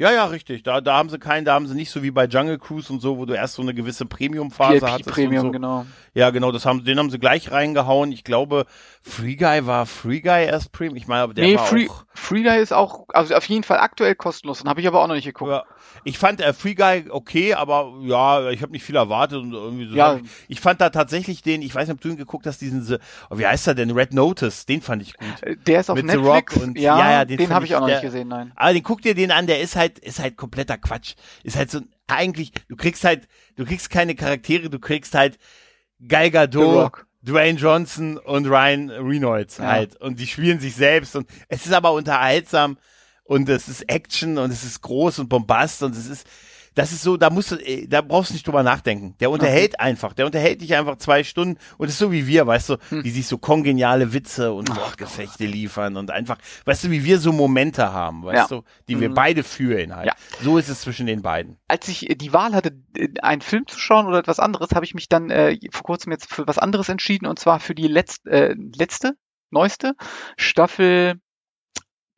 [0.00, 0.62] Ja, ja, richtig.
[0.62, 3.00] Da, da haben sie keinen, da haben sie nicht so wie bei Jungle Cruise und
[3.00, 5.10] so, wo du erst so eine gewisse Premium-Phase hattest.
[5.10, 5.50] Premium, so.
[5.50, 5.84] genau.
[6.14, 8.10] Ja, genau, das haben, den haben sie gleich reingehauen.
[8.10, 8.64] Ich glaube,
[9.02, 10.96] Free Guy war Free Guy erst Premium.
[10.96, 12.04] Ich meine, aber der nee, war Free, auch.
[12.14, 14.60] Free Guy ist auch, also auf jeden Fall aktuell kostenlos.
[14.60, 15.50] Dann habe ich aber auch noch nicht geguckt.
[15.50, 15.64] Ja,
[16.04, 19.86] ich fand äh, Free Guy okay, aber ja, ich habe nicht viel erwartet und irgendwie
[19.86, 19.94] so.
[19.96, 20.16] Ja.
[20.16, 22.98] Ich, ich fand da tatsächlich den, ich weiß nicht, ob du ihn geguckt hast, diesen,
[23.28, 25.42] oh, wie heißt er denn, Red Notice, den fand ich gut.
[25.42, 26.56] Äh, Der ist auf Mit The Netflix.
[26.56, 28.28] Rock und- ja, ja, ja, den den, habe ich ich- auch noch der- nicht gesehen,
[28.28, 28.52] nein.
[28.56, 31.14] Aber den guck dir den an, der ist halt, ist halt kompletter Quatsch.
[31.42, 35.38] Ist halt so, eigentlich, du kriegst halt, du kriegst keine Charaktere, du kriegst halt
[36.06, 37.04] Gal Gadot.
[37.22, 39.66] Dwayne Johnson und Ryan Reynolds Ja.
[39.66, 39.96] halt.
[39.96, 42.78] Und die spielen sich selbst und es ist aber unterhaltsam
[43.24, 46.26] und es ist Action und es ist groß und bombast und es ist,
[46.74, 49.14] das ist so, da musst du, äh, da brauchst du nicht drüber nachdenken.
[49.20, 52.68] Der unterhält einfach, der unterhält dich einfach zwei Stunden und ist so wie wir, weißt
[52.70, 53.02] du, Hm.
[53.02, 57.32] die sich so kongeniale Witze und Wortgefechte liefern und einfach, weißt du, wie wir so
[57.32, 58.56] Momente haben, weißt Ja.
[58.58, 59.14] du, die wir Mhm.
[59.14, 60.06] beide fühlen halt.
[60.06, 60.14] Ja.
[60.42, 61.58] So ist es zwischen den beiden.
[61.68, 64.84] Als ich äh, die Wahl hatte, äh, einen Film zu schauen oder etwas anderes, habe
[64.84, 67.88] ich mich dann äh, vor kurzem jetzt für was anderes entschieden und zwar für die
[67.88, 69.14] letzte, äh, letzte,
[69.50, 69.94] neueste
[70.36, 71.20] Staffel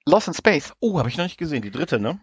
[0.04, 0.72] Lost in Space.
[0.80, 2.18] Oh, habe ich noch nicht gesehen, die dritte, ne?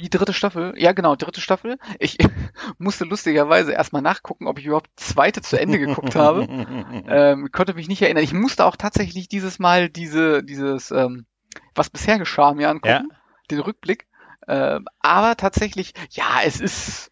[0.00, 1.78] Die dritte Staffel, ja genau, dritte Staffel.
[1.98, 2.18] Ich
[2.78, 6.48] musste lustigerweise erstmal nachgucken, ob ich überhaupt zweite zu Ende geguckt habe.
[7.10, 8.22] Ähm, konnte mich nicht erinnern.
[8.22, 11.26] Ich musste auch tatsächlich dieses Mal diese, dieses, ähm,
[11.74, 13.08] was bisher geschah, mir angucken.
[13.50, 14.06] Den Rückblick.
[14.46, 17.10] Ähm, aber tatsächlich, ja, es ist.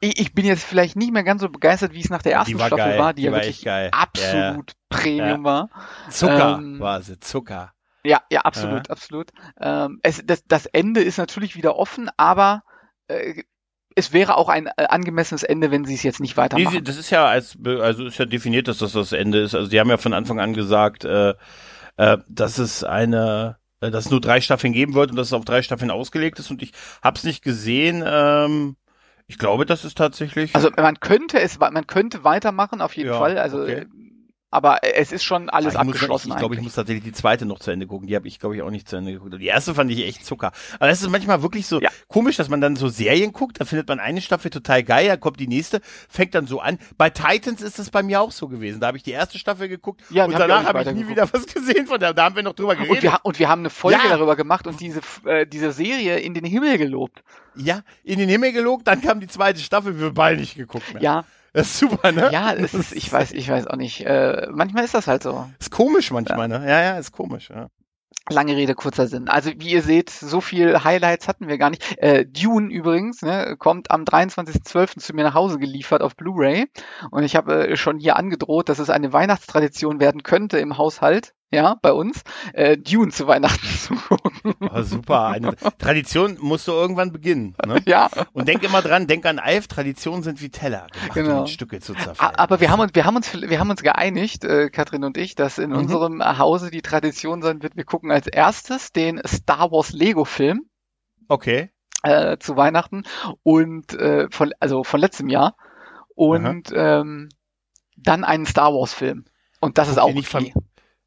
[0.00, 2.58] Ich, ich bin jetzt vielleicht nicht mehr ganz so begeistert, wie es nach der ersten
[2.58, 5.70] war Staffel geil, war, die, die ja war wirklich absolut Premium war.
[6.10, 7.72] Zucker Ähm, war sie, Zucker.
[8.04, 9.30] Ja, ja, absolut, absolut.
[9.60, 12.62] Ähm, es, das, das Ende ist natürlich wieder offen, aber
[13.08, 13.42] äh,
[13.96, 16.74] es wäre auch ein äh, angemessenes Ende, wenn sie es jetzt nicht Nee, weitermachen.
[16.78, 19.54] sie, das ist ja als, also ist ja definiert, dass das das Ende ist.
[19.54, 21.34] Also die haben ja von Anfang an gesagt, äh,
[21.96, 25.32] äh, dass es eine, äh, dass es nur drei Staffeln geben wird und dass es
[25.32, 26.50] auf drei Staffeln ausgelegt ist.
[26.50, 28.04] Und ich hab's nicht gesehen.
[28.06, 28.76] Ähm,
[29.26, 30.54] ich glaube, das ist tatsächlich.
[30.54, 33.38] Also man könnte es, man könnte weitermachen auf jeden Ja, Fall.
[33.38, 33.86] Also, okay.
[34.54, 36.28] Äh, aber es ist schon alles Ah, ich muss- abgeschlossen.
[36.28, 38.06] Ich, ich glaube, ich muss tatsächlich die zweite noch zu Ende gucken.
[38.06, 39.34] Die habe ich, glaube ich, auch nicht zu Ende geguckt.
[39.38, 40.52] Die erste fand ich echt Zucker.
[40.78, 41.90] Aber es ist manchmal wirklich so Ja.
[42.08, 43.60] komisch, dass man dann so Serien guckt.
[43.60, 46.78] Da findet man eine Staffel total geil, dann kommt die nächste, fängt dann so an.
[46.96, 48.80] Bei Titans ist das bei mir auch so gewesen.
[48.80, 51.46] Da habe ich die erste Staffel geguckt Ja, und danach habe ich nie wieder was
[51.46, 52.14] gesehen von der.
[52.14, 52.96] Da haben wir noch drüber geredet.
[52.96, 54.10] und, wir, und wir haben eine Folge Ja.
[54.10, 57.22] darüber gemacht und diese, äh, diese Serie in den Himmel gelobt.
[57.56, 61.02] ja, in den Himmel gelogt, dann kam die zweite Staffel, wir beide nicht geguckt mehr.
[61.02, 62.30] Ja, Das ist super, ne?
[62.32, 64.04] ja, es ist, ich weiß, ich weiß auch nicht.
[64.04, 65.48] Äh, manchmal ist das halt so.
[65.60, 66.64] Ist komisch manchmal, ne?
[66.68, 67.68] Ja, ja, ist komisch, ja.
[68.28, 69.28] Lange Rede, kurzer Sinn.
[69.28, 71.96] Also wie ihr seht, so viel Highlights hatten wir gar nicht.
[71.98, 74.98] Äh, Dune übrigens ne, kommt am 23.12.
[74.98, 76.66] zu mir nach Hause geliefert auf Blu-ray.
[77.12, 81.34] Und ich habe äh, schon hier angedroht, dass es eine Weihnachtstradition werden könnte im Haushalt,
[81.54, 84.54] ja, bei uns, äh, Dune zu Weihnachten zu gucken.
[84.60, 85.28] Oh, super.
[85.28, 87.80] Eine Tradition musst du irgendwann beginnen, ne?
[87.86, 91.40] ja, Und denk immer dran, denk an Alf, Traditionen sind wie Teller, gemacht, Genau.
[91.42, 92.34] um Stücke zu zerfallen.
[92.36, 95.34] aber wir haben uns, wir haben uns, wir haben uns geeinigt, äh, Katrin und ich,
[95.34, 95.76] dass in Mhm.
[95.76, 100.66] unserem Hause die Tradition sein wird, wir gucken als erstes den Star Wars Lego Film.
[101.28, 101.70] Okay.
[102.02, 103.04] äh, zu Weihnachten
[103.42, 105.56] und äh, von also von letztem Jahr
[106.14, 107.30] und ähm,
[107.96, 109.24] dann einen Star Wars Film
[109.60, 110.52] und das ist auch nicht okay.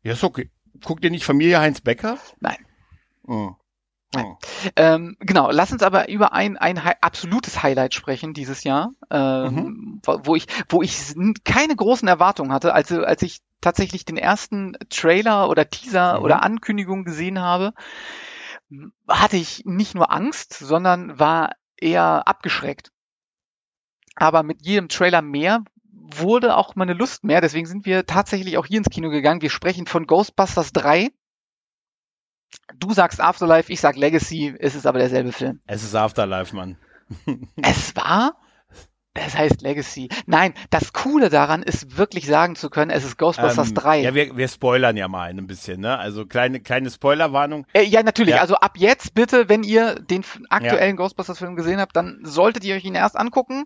[0.08, 0.50] Ja, ist okay.
[0.86, 2.18] Guckt ihr nicht Familie Heinz Becker?
[2.40, 2.66] Nein.
[3.26, 3.56] Hm.
[4.16, 4.38] Oh.
[4.78, 9.54] Ähm, genau, lass uns aber über ein, ein Hi absolutes Highlight sprechen dieses Jahr, ähm,
[9.54, 10.02] Mhm.
[10.06, 15.50] wo- ich, wo ich keine großen Erwartungen hatte, als, als ich tatsächlich den ersten Trailer
[15.50, 16.24] oder Teaser Mhm.
[16.24, 17.74] oder Ankündigung gesehen habe,
[19.10, 22.94] hatte ich nicht nur Angst, sondern war eher abgeschreckt.
[24.16, 25.66] Aber mit jedem Trailer mehr
[26.16, 27.42] wurde auch meine Lust mehr.
[27.42, 29.42] Deswegen sind wir tatsächlich auch hier ins Kino gegangen.
[29.42, 31.10] Wir sprechen von Ghostbusters 3.
[32.78, 35.60] Du sagst Afterlife, ich sag Legacy, es ist aber derselbe Film.
[35.66, 36.78] Es ist Afterlife, Mann.
[37.62, 38.38] Es war?
[39.26, 40.10] Es heißt Legacy.
[40.26, 44.02] Nein, das Coole daran ist wirklich sagen zu können, es ist Ghostbusters Ähm, 3.
[44.02, 45.98] Ja, wir, wir spoilern ja mal ein bisschen, ne?
[45.98, 47.66] Also kleine, kleine Spoilerwarnung.
[47.74, 48.36] Äh, ja, natürlich.
[48.36, 48.42] Ja.
[48.42, 52.86] Also ab jetzt bitte, wenn ihr den aktuellen Ghostbusters-Film gesehen habt, dann solltet ihr euch
[52.86, 53.66] ihn erst angucken.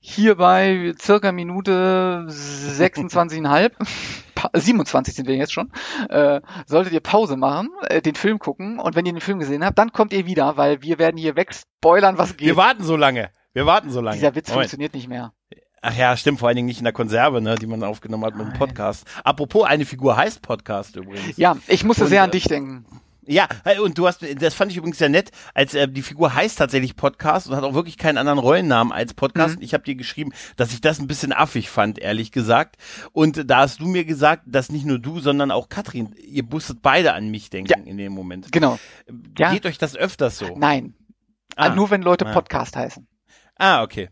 [0.00, 3.70] Hier bei circa Minute 26,5,
[4.34, 5.70] Pa- 27 sind wir jetzt schon,
[6.10, 9.64] äh, solltet ihr Pause machen, äh, den Film gucken und wenn ihr den Film gesehen
[9.64, 12.46] habt, dann kommt ihr wieder, weil wir werden hier wegspoilern, was geht.
[12.48, 13.30] Wir warten so lange.
[13.56, 14.18] Wir warten so lange.
[14.18, 14.64] Dieser Witz Moment.
[14.64, 15.32] funktioniert nicht mehr.
[15.80, 18.36] Ach ja, stimmt, vor allen Dingen nicht in der Konserve, ne, die man aufgenommen hat
[18.36, 19.06] mit dem Podcast.
[19.24, 21.38] Apropos, eine Figur heißt Podcast übrigens.
[21.38, 22.84] Ja, ich musste Und, sehr an äh, dich denken.
[23.24, 23.48] Ja,
[23.82, 26.96] und du hast, das fand ich übrigens sehr nett, als äh, die Figur heißt tatsächlich
[26.96, 29.56] Podcast und hat auch wirklich keinen anderen Rollennamen als Podcast.
[29.56, 29.62] Mhm.
[29.62, 32.76] Ich habe dir geschrieben, dass ich das ein bisschen affig fand, ehrlich gesagt.
[33.12, 36.82] Und da hast du mir gesagt, dass nicht nur du, sondern auch Katrin, ihr musstet
[36.82, 37.78] beide an mich denken Ja.
[37.90, 38.52] in dem Moment.
[38.52, 38.78] Genau.
[39.38, 39.50] Ja.
[39.50, 40.54] Geht euch das öfters so?
[40.58, 40.92] Nein.
[41.56, 41.74] Ah.
[41.74, 42.32] Nur wenn Leute Ah.
[42.34, 43.08] Podcast heißen.
[43.56, 44.10] Ah, okay.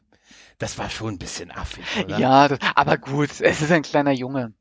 [0.59, 2.19] Das war schon ein bisschen affig, oder?
[2.19, 4.55] Ja, das, aber gut, es ist ein kleiner Junge.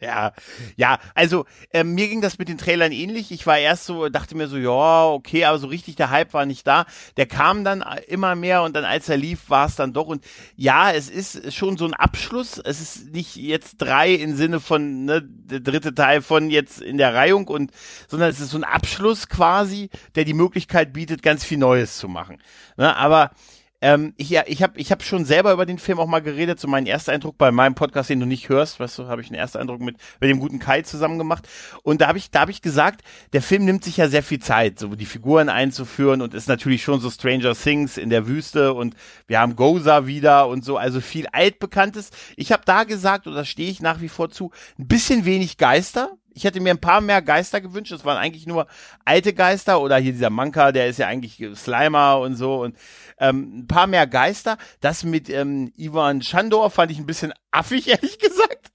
[0.00, 0.32] Ja,
[0.76, 3.32] ja, also ähm, mir ging das mit den Trailern ähnlich.
[3.32, 6.46] Ich war erst so, dachte mir so, ja, okay, aber so richtig der Hype war
[6.46, 6.86] nicht da.
[7.16, 10.06] Der kam dann äh, immer mehr und dann als er lief, war es dann doch.
[10.06, 10.24] Und
[10.54, 12.58] ja, es ist schon so ein Abschluss.
[12.58, 16.96] Es ist nicht jetzt drei im Sinne von ne, der dritte Teil von jetzt in
[16.96, 17.72] der Reihung und,
[18.06, 22.06] sondern es ist so ein Abschluss quasi, der die Möglichkeit bietet, ganz viel Neues zu
[22.06, 22.40] machen.
[22.76, 23.32] Ne, aber
[23.80, 26.58] ähm, ich ja, ich habe ich hab schon selber über den Film auch mal geredet,
[26.58, 29.28] so mein erster Eindruck bei meinem Podcast, den du nicht hörst, weißt du, habe ich
[29.28, 31.48] einen ersten Eindruck mit, mit dem guten Kai zusammen gemacht.
[31.84, 34.40] Und da habe ich, da habe ich gesagt, der Film nimmt sich ja sehr viel
[34.40, 38.74] Zeit, so die Figuren einzuführen und ist natürlich schon so Stranger Things in der Wüste
[38.74, 38.96] und
[39.28, 42.10] wir haben Goza wieder und so, also viel Altbekanntes.
[42.36, 45.56] Ich habe da gesagt, und da stehe ich nach wie vor zu, ein bisschen wenig
[45.56, 46.16] Geister.
[46.34, 47.92] Ich hätte mir ein paar mehr Geister gewünscht.
[47.92, 48.66] Es waren eigentlich nur
[49.04, 52.76] alte Geister oder hier dieser Manka, der ist ja eigentlich Slimer und so und
[53.18, 54.56] ähm, ein paar mehr Geister.
[54.80, 58.70] Das mit ähm, Ivan Shandor fand ich ein bisschen affig, ehrlich gesagt.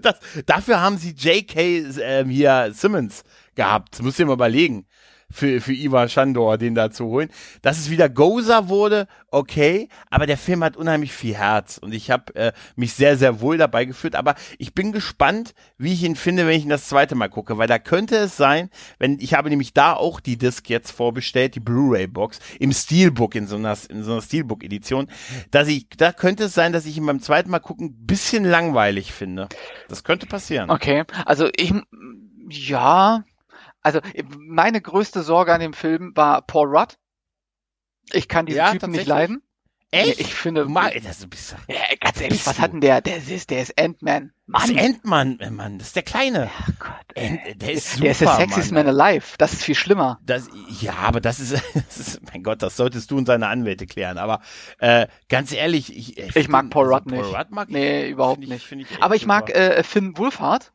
[0.00, 1.84] Das, dafür haben sie J.K.
[2.00, 3.94] Ähm, hier Simmons gehabt.
[3.94, 4.86] Das musst du dir mal überlegen.
[5.36, 7.28] Für, für Ivan Shandor, den da zu holen.
[7.60, 12.12] Dass es wieder Goza wurde, okay, aber der Film hat unheimlich viel Herz und ich
[12.12, 14.14] habe äh, mich sehr, sehr wohl dabei gefühlt.
[14.14, 17.58] Aber ich bin gespannt, wie ich ihn finde, wenn ich ihn das zweite Mal gucke,
[17.58, 18.70] weil da könnte es sein,
[19.00, 23.48] wenn ich habe nämlich da auch die Disc jetzt vorbestellt, die Blu-ray-Box im Steelbook in
[23.48, 25.08] so einer in so einer Steelbook-Edition,
[25.50, 28.44] dass ich da könnte es sein, dass ich ihn beim zweiten Mal gucken ein bisschen
[28.44, 29.48] langweilig finde.
[29.88, 30.70] Das könnte passieren.
[30.70, 31.72] Okay, also ich,
[32.48, 33.24] ja,
[33.84, 34.00] also
[34.38, 36.98] meine größte Sorge an dem Film war Paul Rudd.
[38.12, 39.42] Ich kann diesen Ja, Typen nicht leiden.
[39.90, 40.18] Echt?
[40.18, 42.62] Ich finde, Du mag, das du bist ja, ganz ehrlich, was du?
[42.62, 43.00] hat denn der?
[43.00, 44.32] Der ist, der ist Ant-Man.
[44.48, 46.50] das Mann, Endmann, äh, Mann, das ist der Kleine.
[46.68, 47.38] oh Gott, ey.
[47.44, 48.86] Ent, der ist super, der ist der sexiest Mann.
[48.86, 49.36] man alive.
[49.38, 50.18] Das ist viel schlimmer.
[50.24, 50.48] Das,
[50.80, 54.18] ja, aber das ist, das ist, mein Gott, das solltest du und seine Anwälte klären.
[54.18, 54.40] Aber
[54.78, 57.32] äh, ganz ehrlich, ich, Ich mag Paul Rudd Paul nicht.
[57.32, 58.66] Rudd mag ich, Nee, überhaupt find ich, nicht.
[58.66, 60.72] Find ich Aber ich mag äh, Finn Wolfhard.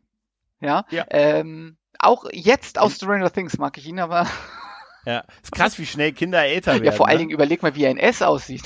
[0.61, 0.85] Ja.
[0.91, 1.05] Ja.
[1.09, 4.27] Ähm, auch jetzt aus Stranger Things mag ich ihn, aber
[5.05, 6.83] ja, ist krass, wie schnell Kinder älter werden.
[6.85, 7.19] ja, vor allen ne?
[7.23, 8.63] Dingen überleg mal, wie er in S aussieht.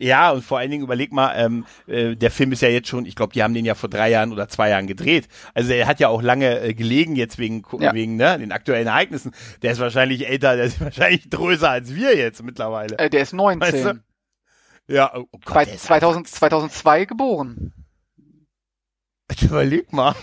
[0.00, 3.06] Ja, und vor allen Dingen überleg mal, ähm, äh, der Film ist ja jetzt schon,
[3.06, 5.28] ich glaube, die haben den ja vor drei Jahren oder zwei Jahren gedreht.
[5.54, 7.94] Also er hat ja auch lange äh, gelegen jetzt wegen Ja.
[7.94, 9.32] wegen ne, den aktuellen Ereignissen.
[9.62, 12.98] Der ist wahrscheinlich älter, der ist wahrscheinlich größer als wir jetzt mittlerweile.
[12.98, 13.60] Äh, der ist 19.
[13.72, 14.92] Weißt du?
[14.92, 16.36] Ja, oh Gott, Zwei- der ist 2000, erwachsen.
[16.38, 17.72] 2002 geboren.
[19.42, 20.16] Überleg mal.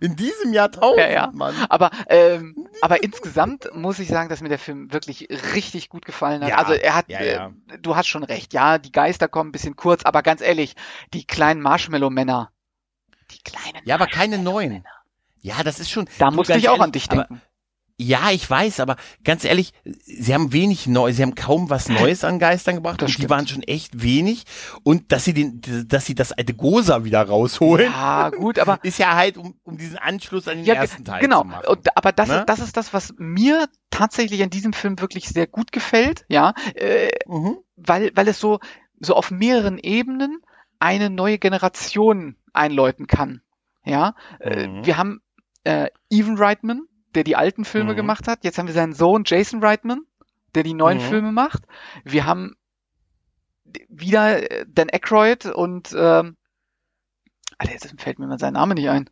[0.00, 1.30] In diesem Jahrtausend, Ja, ja.
[1.32, 1.54] Mann.
[1.68, 6.42] Aber, ähm, aber insgesamt muss ich sagen, dass mir der Film wirklich richtig gut gefallen
[6.42, 6.50] hat.
[6.50, 7.52] Ja, also er hat, ja, ja.
[7.68, 10.74] Äh, du hast schon recht, ja, die Geister kommen ein bisschen kurz, aber ganz ehrlich,
[11.12, 12.50] die kleinen Marshmallow-Männer,
[13.30, 14.84] die kleinen Ja, aber keine neuen.
[15.40, 16.08] Ja, das ist schon.
[16.18, 17.42] Da musste ich auch ehrlich, an dich denken.
[17.96, 22.24] Ja, ich weiß, aber ganz ehrlich, sie haben wenig neu, sie haben kaum was Neues
[22.24, 24.44] an Geistern gebracht Das und die waren schon echt wenig
[24.82, 28.98] und dass sie den, dass sie das alte Gosa wieder rausholen, Ja, gut, aber ist
[28.98, 31.42] ja halt um, um diesen Anschluss an den ja, ersten Teil genau.
[31.42, 31.66] zu machen.
[31.68, 32.38] Und, aber das, Ne?
[32.40, 36.52] ist, das ist das, was mir tatsächlich an diesem Film wirklich sehr gut gefällt, ja,
[36.74, 37.58] äh, mhm.
[37.76, 38.58] weil, weil es so,
[38.98, 40.40] so auf mehreren Ebenen
[40.80, 43.40] eine neue Generation einläuten kann.
[43.84, 44.84] Ja, äh, Mhm.
[44.84, 45.20] wir haben
[45.62, 46.82] äh, Evan Reitman,
[47.14, 47.96] der die alten Filme Mhm.
[47.96, 48.44] gemacht hat.
[48.44, 50.02] Jetzt haben wir seinen Sohn Jason Reitman,
[50.54, 51.02] der die neuen Mhm.
[51.02, 51.64] Filme macht.
[52.04, 52.54] Wir haben
[53.88, 56.36] wieder äh, Dan Aykroyd und ähm,
[57.58, 59.08] Alter, jetzt fällt mir mal sein Name nicht ein.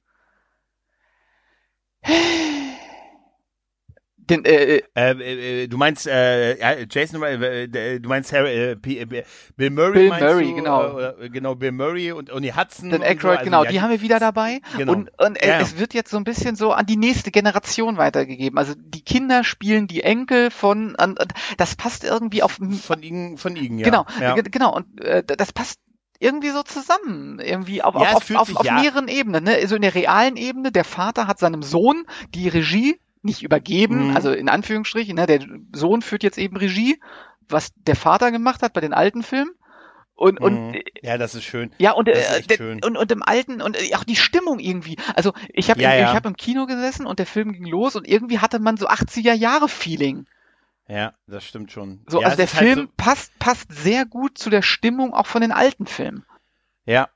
[4.30, 8.50] Den, äh, äh, Äh, äh, du meinst äh, ja, Jason, äh, äh, du meinst Harry,
[8.52, 9.24] äh, P- äh,
[9.56, 10.54] Bill Murray, Bill meinst Murray, du?
[10.54, 10.98] genau.
[10.98, 12.90] Äh, genau, Bill Murray und Oni Hudson.
[12.90, 13.10] Dan und so.
[13.10, 14.60] Aykroyd, Also, genau, ja, die haben wir wieder dabei.
[14.76, 14.92] Genau.
[14.92, 17.96] Und, und äh, Ja, es wird jetzt so ein bisschen so an die nächste Generation
[17.96, 18.58] weitergegeben.
[18.58, 21.16] Also die Kinder spielen die Enkel von, an,
[21.56, 23.84] das passt irgendwie auf, von Igen, von Igen, ja.
[23.84, 24.34] genau, ja.
[24.34, 25.80] ge- genau, und äh, das passt
[26.20, 29.42] irgendwie so zusammen, irgendwie auf, Ja, auf, auf, sich auf ja- mehreren Ebenen.
[29.42, 29.56] Ne?
[29.60, 32.04] Also in der realen Ebene, der Vater hat seinem Sohn
[32.34, 34.16] die Regie nicht übergeben, Mhm.
[34.16, 35.26] also in Anführungsstrichen, ne?
[35.26, 35.40] der
[35.72, 37.00] Sohn führt jetzt eben Regie,
[37.48, 39.50] was der Vater gemacht hat bei den alten Filmen.
[40.14, 40.80] Und, und Mhm.
[41.00, 41.72] ja, das ist schön.
[41.78, 42.84] ja, und, Das ist äh, schön.
[42.84, 44.96] und, und im alten und äh, auch die Stimmung irgendwie.
[45.14, 46.10] Also ich habe Ja, im, ja.
[46.10, 48.88] ich hab im Kino gesessen und der Film ging los und irgendwie hatte man so
[48.88, 50.26] 80er Jahre Feeling.
[50.88, 52.04] Ja, das stimmt schon.
[52.08, 55.14] So, ja, also der es ist halt Film passt passt sehr gut zu der Stimmung
[55.14, 56.24] auch von den alten Filmen.
[56.84, 57.08] Ja.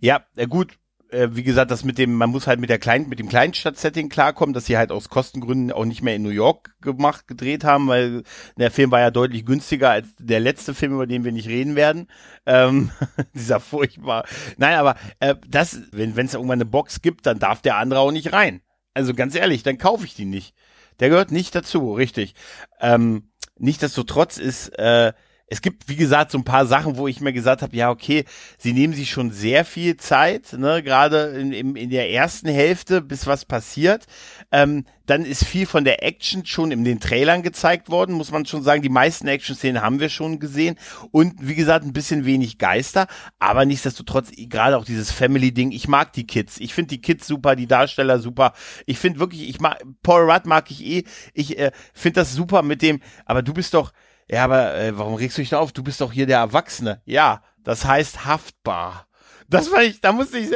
[0.00, 0.78] Ja, äh, gut.
[1.16, 4.08] Äh, wie gesagt, das mit dem, man muss halt mit der kleinen, mit dem Kleinstadt-Setting
[4.08, 7.88] klarkommen, dass sie halt aus Kostengründen auch nicht mehr in New York gemacht, gedreht haben,
[7.88, 8.22] weil
[8.58, 11.74] der Film war ja deutlich günstiger als der letzte Film, über den wir nicht reden
[11.74, 12.08] werden.
[12.44, 12.90] Ähm,
[13.34, 14.24] dieser furchtbar.
[14.58, 18.12] Nein, aber äh, das, wenn es irgendwann eine Box gibt, dann darf der andere auch
[18.12, 18.60] nicht rein.
[18.92, 20.54] Also ganz ehrlich, dann kaufe ich die nicht.
[21.00, 22.34] Der gehört nicht dazu, richtig.
[22.80, 25.14] Ähm, Nichtsdestotrotz ist, äh,
[25.48, 28.24] es gibt, wie gesagt, so ein paar Sachen, wo ich mir gesagt habe, ja, okay,
[28.58, 33.00] sie nehmen sich schon sehr viel Zeit, ne, gerade in, in, in der ersten Hälfte,
[33.00, 34.06] bis was passiert.
[34.50, 38.44] Ähm, dann ist viel von der Action schon in den Trailern gezeigt worden, muss man
[38.44, 38.82] schon sagen.
[38.82, 40.76] Die meisten Action-Szenen haben wir schon gesehen.
[41.12, 43.06] Und wie gesagt, ein bisschen wenig Geister,
[43.38, 46.58] aber nichtsdestotrotz, gerade auch dieses Family-Ding, ich mag die Kids.
[46.58, 48.52] Ich finde die Kids super, die Darsteller super.
[48.84, 51.04] Ich finde wirklich, ich mag, Paul Rudd mag ich eh.
[51.34, 53.92] Ich äh, finde das super mit dem, aber du bist doch,
[54.28, 55.72] ja, aber äh, warum regst du dich da auf?
[55.72, 57.00] Du bist doch hier der Erwachsene.
[57.04, 59.06] Ja, das heißt haftbar.
[59.48, 60.50] Das war ich, da musste ich,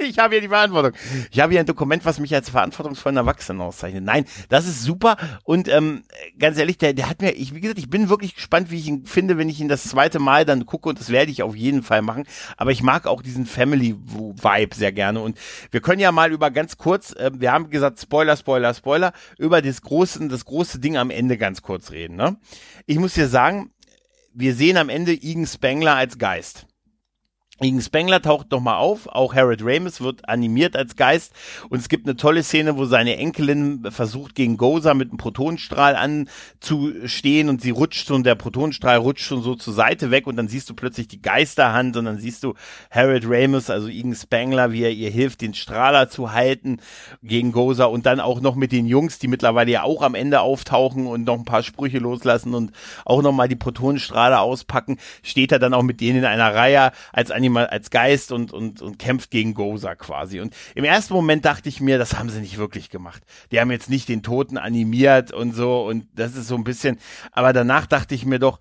[0.00, 0.92] ich habe hier die Verantwortung.
[1.30, 4.04] Ich habe hier ein Dokument, was mich als verantwortungsvollen Erwachsenen auszeichnet.
[4.04, 6.02] Nein, das ist super und ähm,
[6.38, 8.86] ganz ehrlich, der, der hat mir, ich, wie gesagt, ich bin wirklich gespannt, wie ich
[8.86, 11.54] ihn finde, wenn ich ihn das zweite Mal dann gucke und das werde ich auf
[11.54, 12.24] jeden Fall machen.
[12.56, 15.38] Aber ich mag auch diesen Family-Vibe sehr gerne und
[15.70, 19.62] wir können ja mal über ganz kurz, äh, wir haben gesagt Spoiler, Spoiler, Spoiler, über
[19.62, 22.16] das große, das große Ding am Ende ganz kurz reden.
[22.16, 22.36] Ne?
[22.86, 23.70] Ich muss dir sagen,
[24.32, 26.66] wir sehen am Ende Igen Spengler als Geist.
[27.62, 31.34] Igen Spengler taucht nochmal auf, auch Harold Ramis wird animiert als Geist.
[31.68, 35.94] Und es gibt eine tolle Szene, wo seine Enkelin versucht gegen Gozer mit einem Protonenstrahl
[35.94, 37.50] anzustehen.
[37.50, 40.26] Und sie rutscht schon, der Protonenstrahl rutscht schon so zur Seite weg.
[40.26, 41.98] Und dann siehst du plötzlich die Geisterhand.
[41.98, 42.54] Und dann siehst du
[42.90, 46.78] Harold Ramis, also Igen Spengler, wie er ihr hilft, den Strahler zu halten
[47.22, 47.90] gegen Gozer.
[47.90, 51.24] Und dann auch noch mit den Jungs, die mittlerweile ja auch am Ende auftauchen und
[51.24, 52.72] noch ein paar Sprüche loslassen und
[53.04, 57.30] auch nochmal die Protonenstrahler auspacken, steht er dann auch mit denen in einer Reihe als
[57.50, 60.40] Anima als Geist und, und, und kämpft gegen Gozer quasi.
[60.40, 63.22] Und im ersten Moment dachte ich mir, das haben sie nicht wirklich gemacht.
[63.50, 66.98] Die haben jetzt nicht den Toten animiert und so und das ist so ein bisschen,
[67.32, 68.60] aber danach dachte ich mir doch,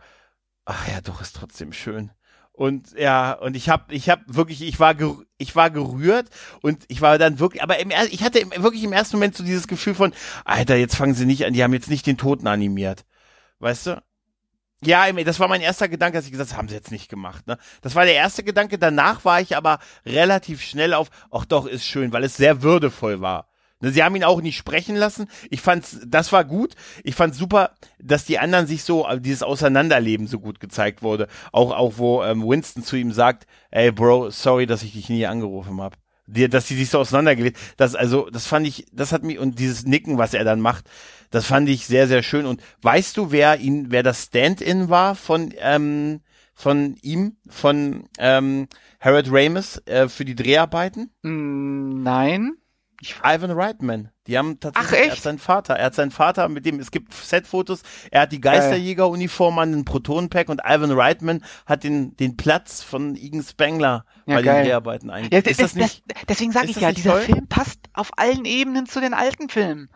[0.66, 2.12] ach ja, doch, ist trotzdem schön.
[2.52, 4.96] Und ja, und ich habe ich habe wirklich ich war
[5.38, 6.28] ich war gerührt
[6.62, 9.44] und ich war dann wirklich aber im, ich hatte im, wirklich im ersten Moment so
[9.46, 12.48] dieses Gefühl von Alter, jetzt fangen sie nicht an, die haben jetzt nicht den Toten
[12.48, 13.06] animiert.
[13.60, 14.04] Weißt du?
[14.82, 17.10] Ja, das war mein erster Gedanke, dass ich gesagt habe, das haben sie jetzt nicht
[17.10, 17.48] gemacht.
[17.48, 17.58] Ne?
[17.82, 18.78] Das war der erste Gedanke.
[18.78, 23.20] Danach war ich aber relativ schnell auf, ach doch, ist schön, weil es sehr würdevoll
[23.20, 23.50] war.
[23.82, 25.28] Ne, Sie haben ihn auch nicht sprechen lassen.
[25.50, 26.76] Ich fand's, das war gut.
[27.04, 31.28] Ich fand's super, dass die anderen sich so, äh, dieses Auseinanderleben so gut gezeigt wurde.
[31.52, 35.26] Auch, auch wo ähm, Winston zu ihm sagt, ey Bro, sorry, dass ich dich nie
[35.26, 35.98] angerufen hab.
[36.28, 37.58] Die, dass sie sich so auseinandergelebt.
[37.78, 40.86] Das, also, das fand ich, das hat mich, und dieses Nicken, was er dann macht,
[41.32, 42.46] das fand ich sehr, sehr schön.
[42.46, 46.22] Und weißt du, wer ihn, wer das Stand-in war von, ähm,
[46.54, 48.68] von ihm, von ähm,
[49.00, 51.12] Harold Ramis äh, für die Dreharbeiten?
[51.24, 52.54] Mm, Nein.
[53.02, 54.10] Ich, Ivan Reitman.
[54.28, 55.06] Die haben tatsächlich, Ach, echt?
[55.08, 58.34] er hat seinen Vater, er hat seinen Vater, mit dem, es gibt Setfotos, er hat
[58.34, 64.04] die Geisterjägeruniform an, den Protonenpack und Ivan Reitman hat den, den Platz von Igen Spengler
[64.26, 64.56] Ja, bei geil.
[64.64, 65.44] den Dreharbeiten eingenommen.
[65.46, 66.04] ja, ist das nicht?
[66.28, 67.22] deswegen sage ich das ja, dieser toll?
[67.22, 69.90] Film passt auf allen Ebenen zu den alten Filmen.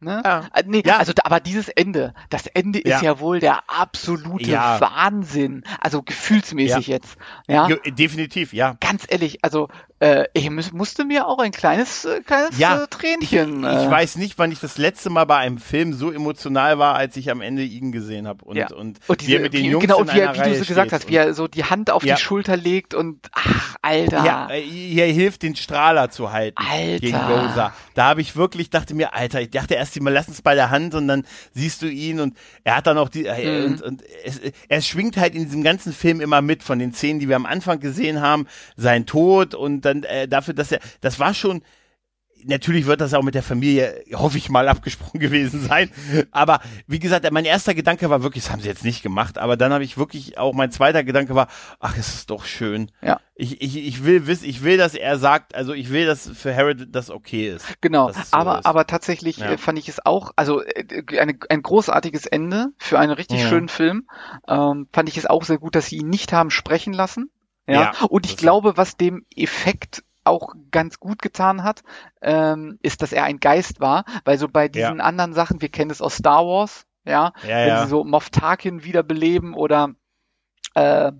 [0.00, 0.22] Ne?
[0.24, 0.48] Ja.
[0.54, 0.96] Äh, Nee, Ja.
[0.98, 3.02] also aber dieses Ende, das Ende ist Ja.
[3.02, 4.50] ja wohl der absolute.
[4.52, 5.62] Wahnsinn.
[5.80, 7.16] Also gefühlsmäßig jetzt.
[7.46, 7.68] Ja.
[7.86, 8.76] Definitiv, ja.
[8.80, 9.68] Ganz ehrlich, also
[10.00, 13.60] äh, ich muss, musste mir auch ein kleines, äh, kleines Ja, äh, Tränchen.
[13.60, 16.94] Ich äh, weiß nicht, wann ich das letzte Mal bei einem Film so emotional war,
[16.94, 18.44] als ich am Ende ihn gesehen habe.
[18.44, 18.72] Und, Ja.
[18.74, 20.92] und, und diese, mit den Jungs genau, und wie, er, wie du Reihe so gesagt
[20.92, 22.16] hast, wie er so die Hand auf Ja.
[22.16, 24.24] die Schulter legt und ach, Alter.
[24.24, 26.98] Ja, er hilft den Strahler zu halten Alter.
[27.00, 27.72] gegen Rosa.
[27.94, 30.70] Da habe ich wirklich, dachte mir, Alter, ich dachte erst mal, lass uns bei der
[30.70, 33.64] Hand und dann siehst du ihn und er hat dann auch die, Mhm.
[33.66, 37.20] und, und es, er schwingt halt in diesem ganzen Film immer mit von den Szenen,
[37.20, 38.46] die wir am Anfang gesehen haben,
[38.76, 41.62] sein Tod und dann äh, dafür, dass er, das war schon,
[42.44, 45.90] Natürlich wird das auch mit der Familie, hoffe ich mal, abgesprochen gewesen sein.
[46.30, 49.36] Aber wie gesagt, mein erster Gedanke war wirklich, das haben sie jetzt nicht gemacht.
[49.36, 51.48] Aber dann habe ich wirklich auch, mein zweiter Gedanke war,
[51.80, 52.90] ach, es ist doch schön.
[53.02, 53.20] Ja.
[53.34, 56.54] Ich, ich, ich will wissen, ich will, dass er sagt, also ich will, dass für
[56.56, 57.66] Harry das okay ist.
[57.82, 58.64] Genau, so aber, ist.
[58.66, 59.52] aber tatsächlich Ja.
[59.52, 63.48] äh, fand ich es auch, also äh, eine, ein großartiges Ende für einen richtig Ja.
[63.48, 64.06] schönen Film.
[64.48, 67.30] Ähm, fand ich es auch sehr gut, dass sie ihn nicht haben sprechen lassen.
[67.70, 67.92] Ja.
[67.98, 71.82] Ja, Und ich glaube, was dem Effekt auch ganz gut getan hat,
[72.20, 75.90] ähm, ist, dass er ein Geist war, weil so bei diesen anderen Sachen, wir kennen
[75.90, 77.82] es aus Star Wars, ja, Ja, wenn ja.
[77.82, 79.94] sie so Moff Tarkin wiederbeleben oder
[80.74, 81.12] äh,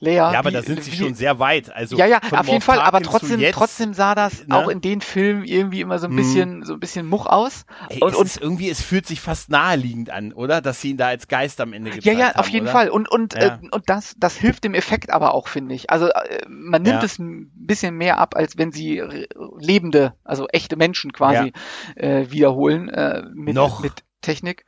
[0.00, 0.32] Leia.
[0.32, 1.70] ja, aber wie- da sind sie wie- schon sehr weit.
[1.72, 4.54] Also ja, ja, auf jeden Fall, aber Tarkin trotzdem, trotzdem sah das ne?
[4.56, 6.16] auch in den Filmen irgendwie immer so ein Hm.
[6.16, 7.64] bisschen, so ein bisschen Much aus.
[7.88, 10.60] Ey, und, es und irgendwie, es fühlt sich fast naheliegend an, oder?
[10.60, 12.72] Dass sie ihn da als Geist am Ende gezeigt ja, ja, haben, auf jeden oder?
[12.72, 12.90] Fall.
[12.90, 13.40] Und und Ja.
[13.40, 15.90] äh, und das das hilft dem Effekt aber auch, finde ich.
[15.90, 17.04] Also äh, man nimmt Ja.
[17.04, 19.00] es ein bisschen mehr ab, als wenn sie
[19.58, 21.52] lebende, also echte Menschen quasi
[21.96, 23.80] äh, wiederholen äh, mit Noch.
[23.80, 24.64] mit Technik.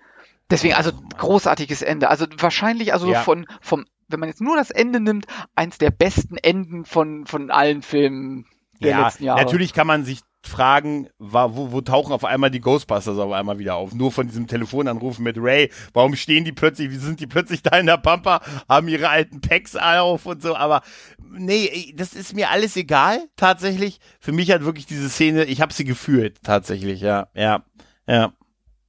[0.50, 2.08] Deswegen also großartiges Ende.
[2.08, 3.22] Also wahrscheinlich also Ja.
[3.22, 7.50] von vom wenn man jetzt nur das Ende nimmt, eins der besten Enden von von
[7.50, 8.46] allen Filmen
[8.80, 9.40] der ja, letzten Jahre.
[9.40, 13.74] natürlich kann man sich fragen, wo, wo tauchen auf einmal die Ghostbusters auf einmal wieder
[13.74, 13.94] auf?
[13.94, 15.70] Nur von diesem Telefonanrufen mit Ray.
[15.92, 19.40] Warum stehen die plötzlich, wie sind die plötzlich da in der Pampa, haben ihre alten
[19.40, 20.82] Packs auf und so, aber
[21.30, 23.98] nee, das ist mir alles egal, tatsächlich.
[24.20, 27.64] Für mich hat wirklich diese Szene, ich habe sie gefühlt, tatsächlich, ja, ja,
[28.06, 28.32] ja.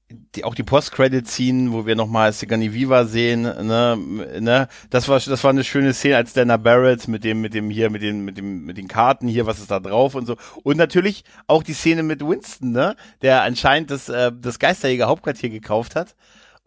[0.10, 3.98] Die, auch die Post-Credit-Scene, wo wir nochmal Sigourney Viva sehen, ne,
[4.40, 7.70] ne, das war, das war eine schöne Szene als Dana Barrett mit dem, mit dem
[7.70, 10.38] hier, mit den, mit dem, mit den Karten hier, was ist da drauf und so.
[10.64, 15.50] Und natürlich auch die Szene mit Winston, ne, der anscheinend das, äh, das Geisterjäger Hauptquartier
[15.50, 16.16] gekauft hat.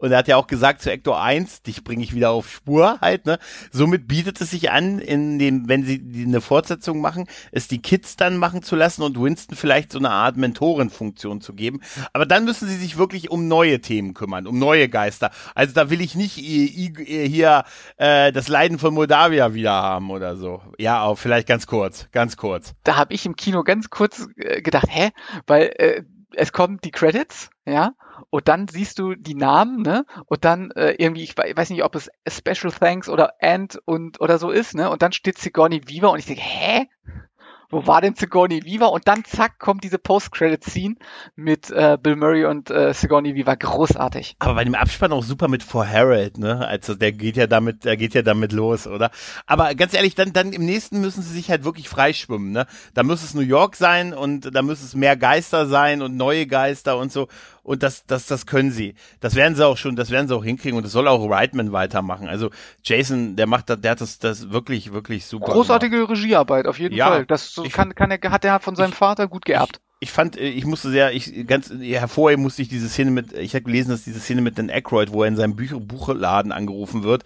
[0.01, 2.97] Und er hat ja auch gesagt zu Ector 1, dich bringe ich wieder auf Spur
[3.01, 3.37] halt, ne?
[3.71, 8.15] Somit bietet es sich an, in dem, wenn sie eine Fortsetzung machen, es die Kids
[8.15, 11.81] dann machen zu lassen und Winston vielleicht so eine Art Mentorenfunktion zu geben.
[12.13, 15.29] Aber dann müssen sie sich wirklich um neue Themen kümmern, um neue Geister.
[15.53, 17.63] Also da will ich nicht hier
[17.97, 20.63] äh, das Leiden von Moldawia wieder haben oder so.
[20.79, 22.73] Ja, auch vielleicht ganz kurz, ganz kurz.
[22.83, 25.11] da habe ich im Kino ganz kurz äh, gedacht, hä?
[25.45, 27.93] Weil äh, es kommen die Credits, ja,
[28.31, 30.05] und dann siehst du die Namen, ne?
[30.25, 34.19] Und dann äh, irgendwie, ich we- weiß nicht, ob es Special Thanks oder And und
[34.21, 34.89] oder so ist, ne?
[34.89, 36.87] Und dann steht Sigourney Weaver und ich denke, hä?
[37.71, 38.91] Wo war denn Sigourney Weaver?
[38.91, 40.95] Und dann zack kommt diese Post-Credit-Scene
[41.35, 43.55] mit äh, Bill Murray und äh, Sigourney Weaver.
[43.55, 44.35] Großartig.
[44.39, 46.67] Aber bei dem Abspann auch super mit For Harold, ne?
[46.67, 49.11] Also der geht ja damit, der geht ja damit los, oder?
[49.45, 52.65] Aber ganz ehrlich, dann, dann im nächsten müssen sie sich halt wirklich freischwimmen, ne?
[52.93, 56.47] Da muss es New York sein und da muss es mehr Geister sein und neue
[56.47, 57.27] Geister und so.
[57.63, 58.95] Und das, das, das können sie.
[59.19, 61.71] Das werden sie auch schon, das werden sie auch hinkriegen und das soll auch Reitman
[61.71, 62.27] weitermachen.
[62.27, 62.49] Also
[62.83, 65.45] Jason, der macht das, der hat das, das wirklich, wirklich super.
[65.45, 65.57] gemacht.
[65.57, 67.25] Großartige Regiearbeit, auf jeden Ja, Fall.
[67.27, 69.79] Das so ich- kann, kann er, hat er von seinem Vater gut geerbt.
[70.03, 73.53] ich fand, äh, ich musste sehr, ich ganz hervorheben musste ich diese Szene mit, ich
[73.53, 77.03] habe gelesen, dass diese Szene mit Dan Aykroyd, wo er in seinem Bücher, Buchladen angerufen
[77.03, 77.23] wird,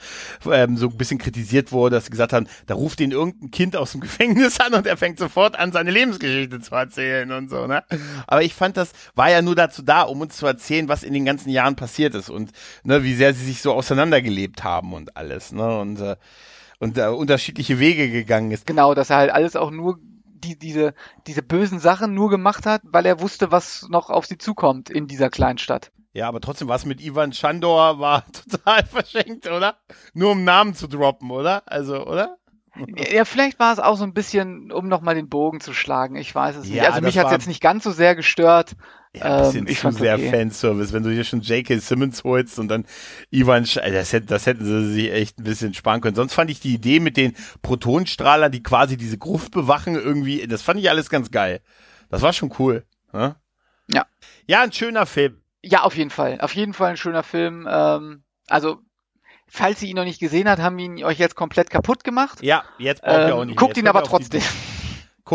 [0.52, 3.78] ähm, so ein bisschen kritisiert wurde, dass sie gesagt haben, da ruft ihn irgendein Kind
[3.78, 7.66] aus dem Gefängnis an und er fängt sofort an, seine Lebensgeschichte zu erzählen und so,
[7.66, 7.82] ne?
[8.28, 11.14] Aber ich fand, das war ja nur dazu da, um uns zu erzählen, was in
[11.14, 12.52] den ganzen Jahren passiert ist und
[12.84, 15.80] ne, wie sehr sie sich so auseinandergelebt haben und alles, ne?
[15.80, 16.18] Und äh,
[16.80, 18.68] und äh, unterschiedliche Wege gegangen ist.
[18.68, 19.98] Genau, dass er halt alles auch nur
[20.36, 20.94] die, diese,
[21.28, 25.08] diese bösen Sachen nur gemacht hat, weil er wusste, was noch auf sie zukommt in
[25.08, 25.92] dieser Kleinstadt.
[26.14, 29.78] Ja, aber trotzdem was mit Ivan Chandor war total verschenkt, oder?
[30.14, 31.64] Nur um Namen zu droppen, oder?
[31.66, 32.38] Also, oder?
[32.98, 36.16] Ja, vielleicht war es auch so ein bisschen, um nochmal den Bogen zu schlagen.
[36.18, 36.74] Ich weiß es nicht.
[36.74, 38.76] Ja, Also mich hat es jetzt nicht ganz so sehr gestört.
[39.14, 40.30] Ja, ein bisschen Ähm, ich zu sehr okay.
[40.30, 40.92] Fanservice.
[40.92, 41.78] Wenn du hier schon J.K.
[41.80, 42.86] Simmons holst und dann
[43.32, 46.16] Ivan, Sch äh, das, hätten, das hätten sie sich echt ein bisschen sparen können.
[46.16, 50.62] Sonst fand ich die Idee mit den Protonstrahlern, die quasi diese Gruft bewachen, irgendwie, das
[50.62, 51.62] fand ich alles ganz geil.
[52.10, 52.84] Das war schon cool.
[53.14, 53.38] Ne?
[53.88, 54.06] Ja.
[54.48, 55.42] Ja, ein schöner Film.
[55.64, 56.40] Ja, auf jeden Fall.
[56.42, 57.68] Auf jeden Fall ein schöner Film.
[57.70, 58.80] Ähm, also,
[59.48, 62.42] falls ihr ihn noch nicht gesehen habt, haben wir ihn euch jetzt komplett kaputt gemacht.
[62.42, 63.84] Ja, jetzt braucht ihr auch Ähm, nicht guckt mehr.
[63.84, 64.42] ihn aber trotzdem.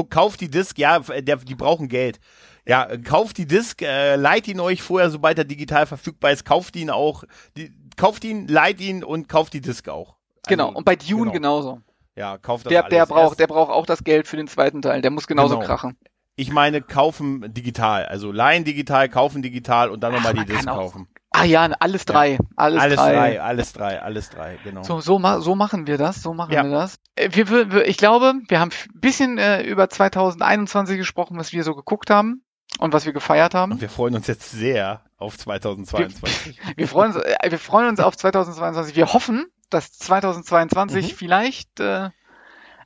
[0.08, 2.20] Kauft die Disc, ja, der, die brauchen Geld.
[2.66, 6.76] Ja, kauft die Disc, äh, leiht ihn euch vorher, sobald er digital verfügbar ist, kauft
[6.76, 7.24] ihn auch,
[7.56, 10.14] die, kauft ihn, leiht ihn und kauft die Disc auch.
[10.46, 10.66] Genau.
[10.66, 11.32] Also, Und bei Dune genau.
[11.32, 11.80] genauso.
[12.14, 12.90] Ja, kauft das Der, alles.
[12.90, 15.00] der braucht, Erst- der braucht auch das Geld für den zweiten Teil.
[15.02, 15.66] Der muss genauso Genau.
[15.66, 15.96] krachen.
[16.36, 18.04] Ich meine, kaufen digital.
[18.06, 21.08] Also leihen digital, kaufen digital und dann nochmal die Disc kaufen.
[21.32, 22.38] Ah ja, alles drei.
[22.56, 23.12] Alles, Alles drei.
[23.12, 24.82] drei, alles drei, alles drei, genau.
[24.82, 26.64] So, so, ma so machen wir das, so machen Ja.
[26.64, 26.96] wir das.
[27.14, 31.52] Äh, Wir, wir, wir- ich glaube, wir haben ein bisschen äh, über 2021 gesprochen, was
[31.52, 32.42] wir so geguckt haben
[32.78, 33.72] und was wir gefeiert haben.
[33.72, 36.58] Und wir freuen uns jetzt sehr auf 2022.
[36.76, 38.96] Wir freuen uns, äh, wir freuen uns auf 2022.
[38.96, 41.16] Wir hoffen, dass 2022 Mhm.
[41.16, 42.08] vielleicht äh,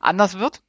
[0.00, 0.60] anders wird.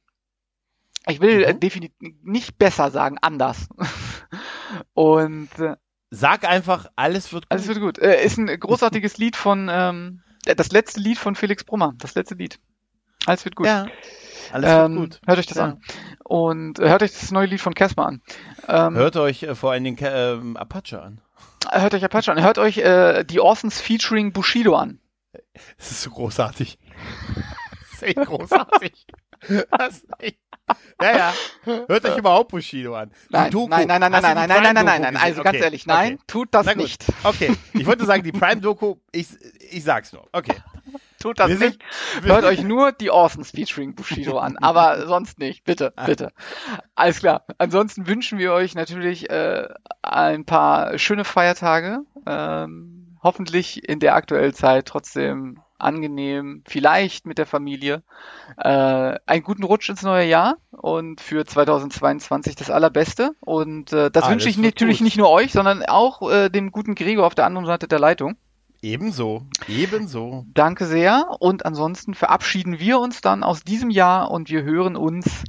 [1.08, 1.60] Ich will äh, Mhm.
[1.60, 3.68] definitiv nicht besser sagen, anders.
[4.94, 5.74] Und äh,
[6.10, 7.50] Sag einfach, alles wird gut.
[7.52, 7.98] alles wird gut.
[7.98, 11.94] Äh, ist ein großartiges Lied von, ähm, äh, das letzte Lied von Felix Brummer.
[11.98, 12.58] Das letzte Lied.
[13.26, 13.66] Alles wird gut.
[13.66, 13.86] Ja,
[14.52, 15.20] alles ähm, wird gut.
[15.26, 15.64] Hört euch das Ja.
[15.64, 15.80] an.
[16.24, 18.22] Und äh, hört euch das neue Lied von Casper an.
[18.68, 21.20] Ähm, Hört euch äh, vor allen Dingen ähm, Apache an.
[21.70, 22.40] hört euch Apache an.
[22.42, 25.00] Hört euch äh, die Orsons featuring Bushido an.
[25.76, 26.78] Das ist so großartig.
[27.98, 29.06] Das ist echt großartig.
[29.70, 30.38] Das ist echt...
[31.00, 31.34] Ja, ja.
[31.86, 33.10] Hört euch überhaupt Bushido an.
[33.28, 35.02] Nein, nein, nein, nein, nein, nein, nein, nein, nein, nein, nein.
[35.12, 35.16] gesehen?
[35.16, 36.22] Also ganz Okay, ehrlich, nein, okay.
[36.26, 37.04] tut das nicht.
[37.22, 39.28] Okay, ich wollte sagen, die Prime-Doku, ich,
[39.70, 40.26] ich sag's nur.
[40.32, 40.54] Okay.
[41.20, 42.24] Tut das Wir sind- nicht.
[42.24, 45.64] Hört euch nur die Orsons featuring Bushido an, aber sonst nicht.
[45.64, 46.04] Bitte, Ah.
[46.06, 46.32] bitte.
[46.94, 47.44] Alles klar.
[47.58, 49.68] Ansonsten wünschen wir euch natürlich äh,
[50.02, 52.00] ein paar schöne Feiertage.
[52.26, 58.02] Ähm, hoffentlich in der aktuellen Zeit trotzdem angenehm, vielleicht mit der Familie.
[58.56, 63.32] Äh, einen guten Rutsch ins neue Jahr und für 2022 das Allerbeste.
[63.40, 65.04] Und äh, das Alles wünsche ich natürlich gut.
[65.04, 68.36] nicht nur euch, sondern auch äh, dem guten Gregor auf der anderen Seite der Leitung.
[68.82, 70.44] Ebenso, ebenso.
[70.54, 71.36] Danke sehr.
[71.40, 75.44] Und ansonsten verabschieden wir uns dann aus diesem Jahr und wir hören uns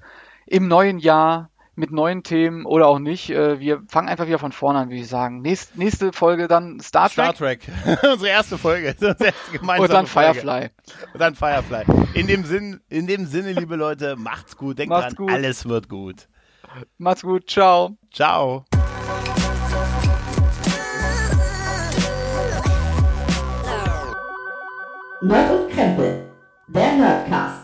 [0.46, 3.30] im neuen Jahr mit neuen Themen oder auch nicht.
[3.30, 5.42] Äh, Wir fangen einfach wieder von vorne an, würde ich sagen.
[5.42, 7.62] Nächst, nächste Folge dann Star Trek Star Trek.
[8.04, 8.90] Unsere erste Folge.
[9.00, 10.40] Unsere erste gemeinsame und dann Folge.
[10.42, 10.70] Firefly.
[11.14, 11.84] Und dann Firefly.
[12.16, 14.80] In dem Sinn, in dem Sinne, liebe Leute, macht's gut.
[14.80, 15.32] Denkt Macht's dran, gut.
[15.36, 16.28] alles wird gut.
[16.98, 17.48] Macht's gut.
[17.50, 17.96] Ciao.
[18.12, 18.66] Ciao.
[25.22, 26.24] Nerd und Krempel.
[26.68, 27.57] Der Nerdcast.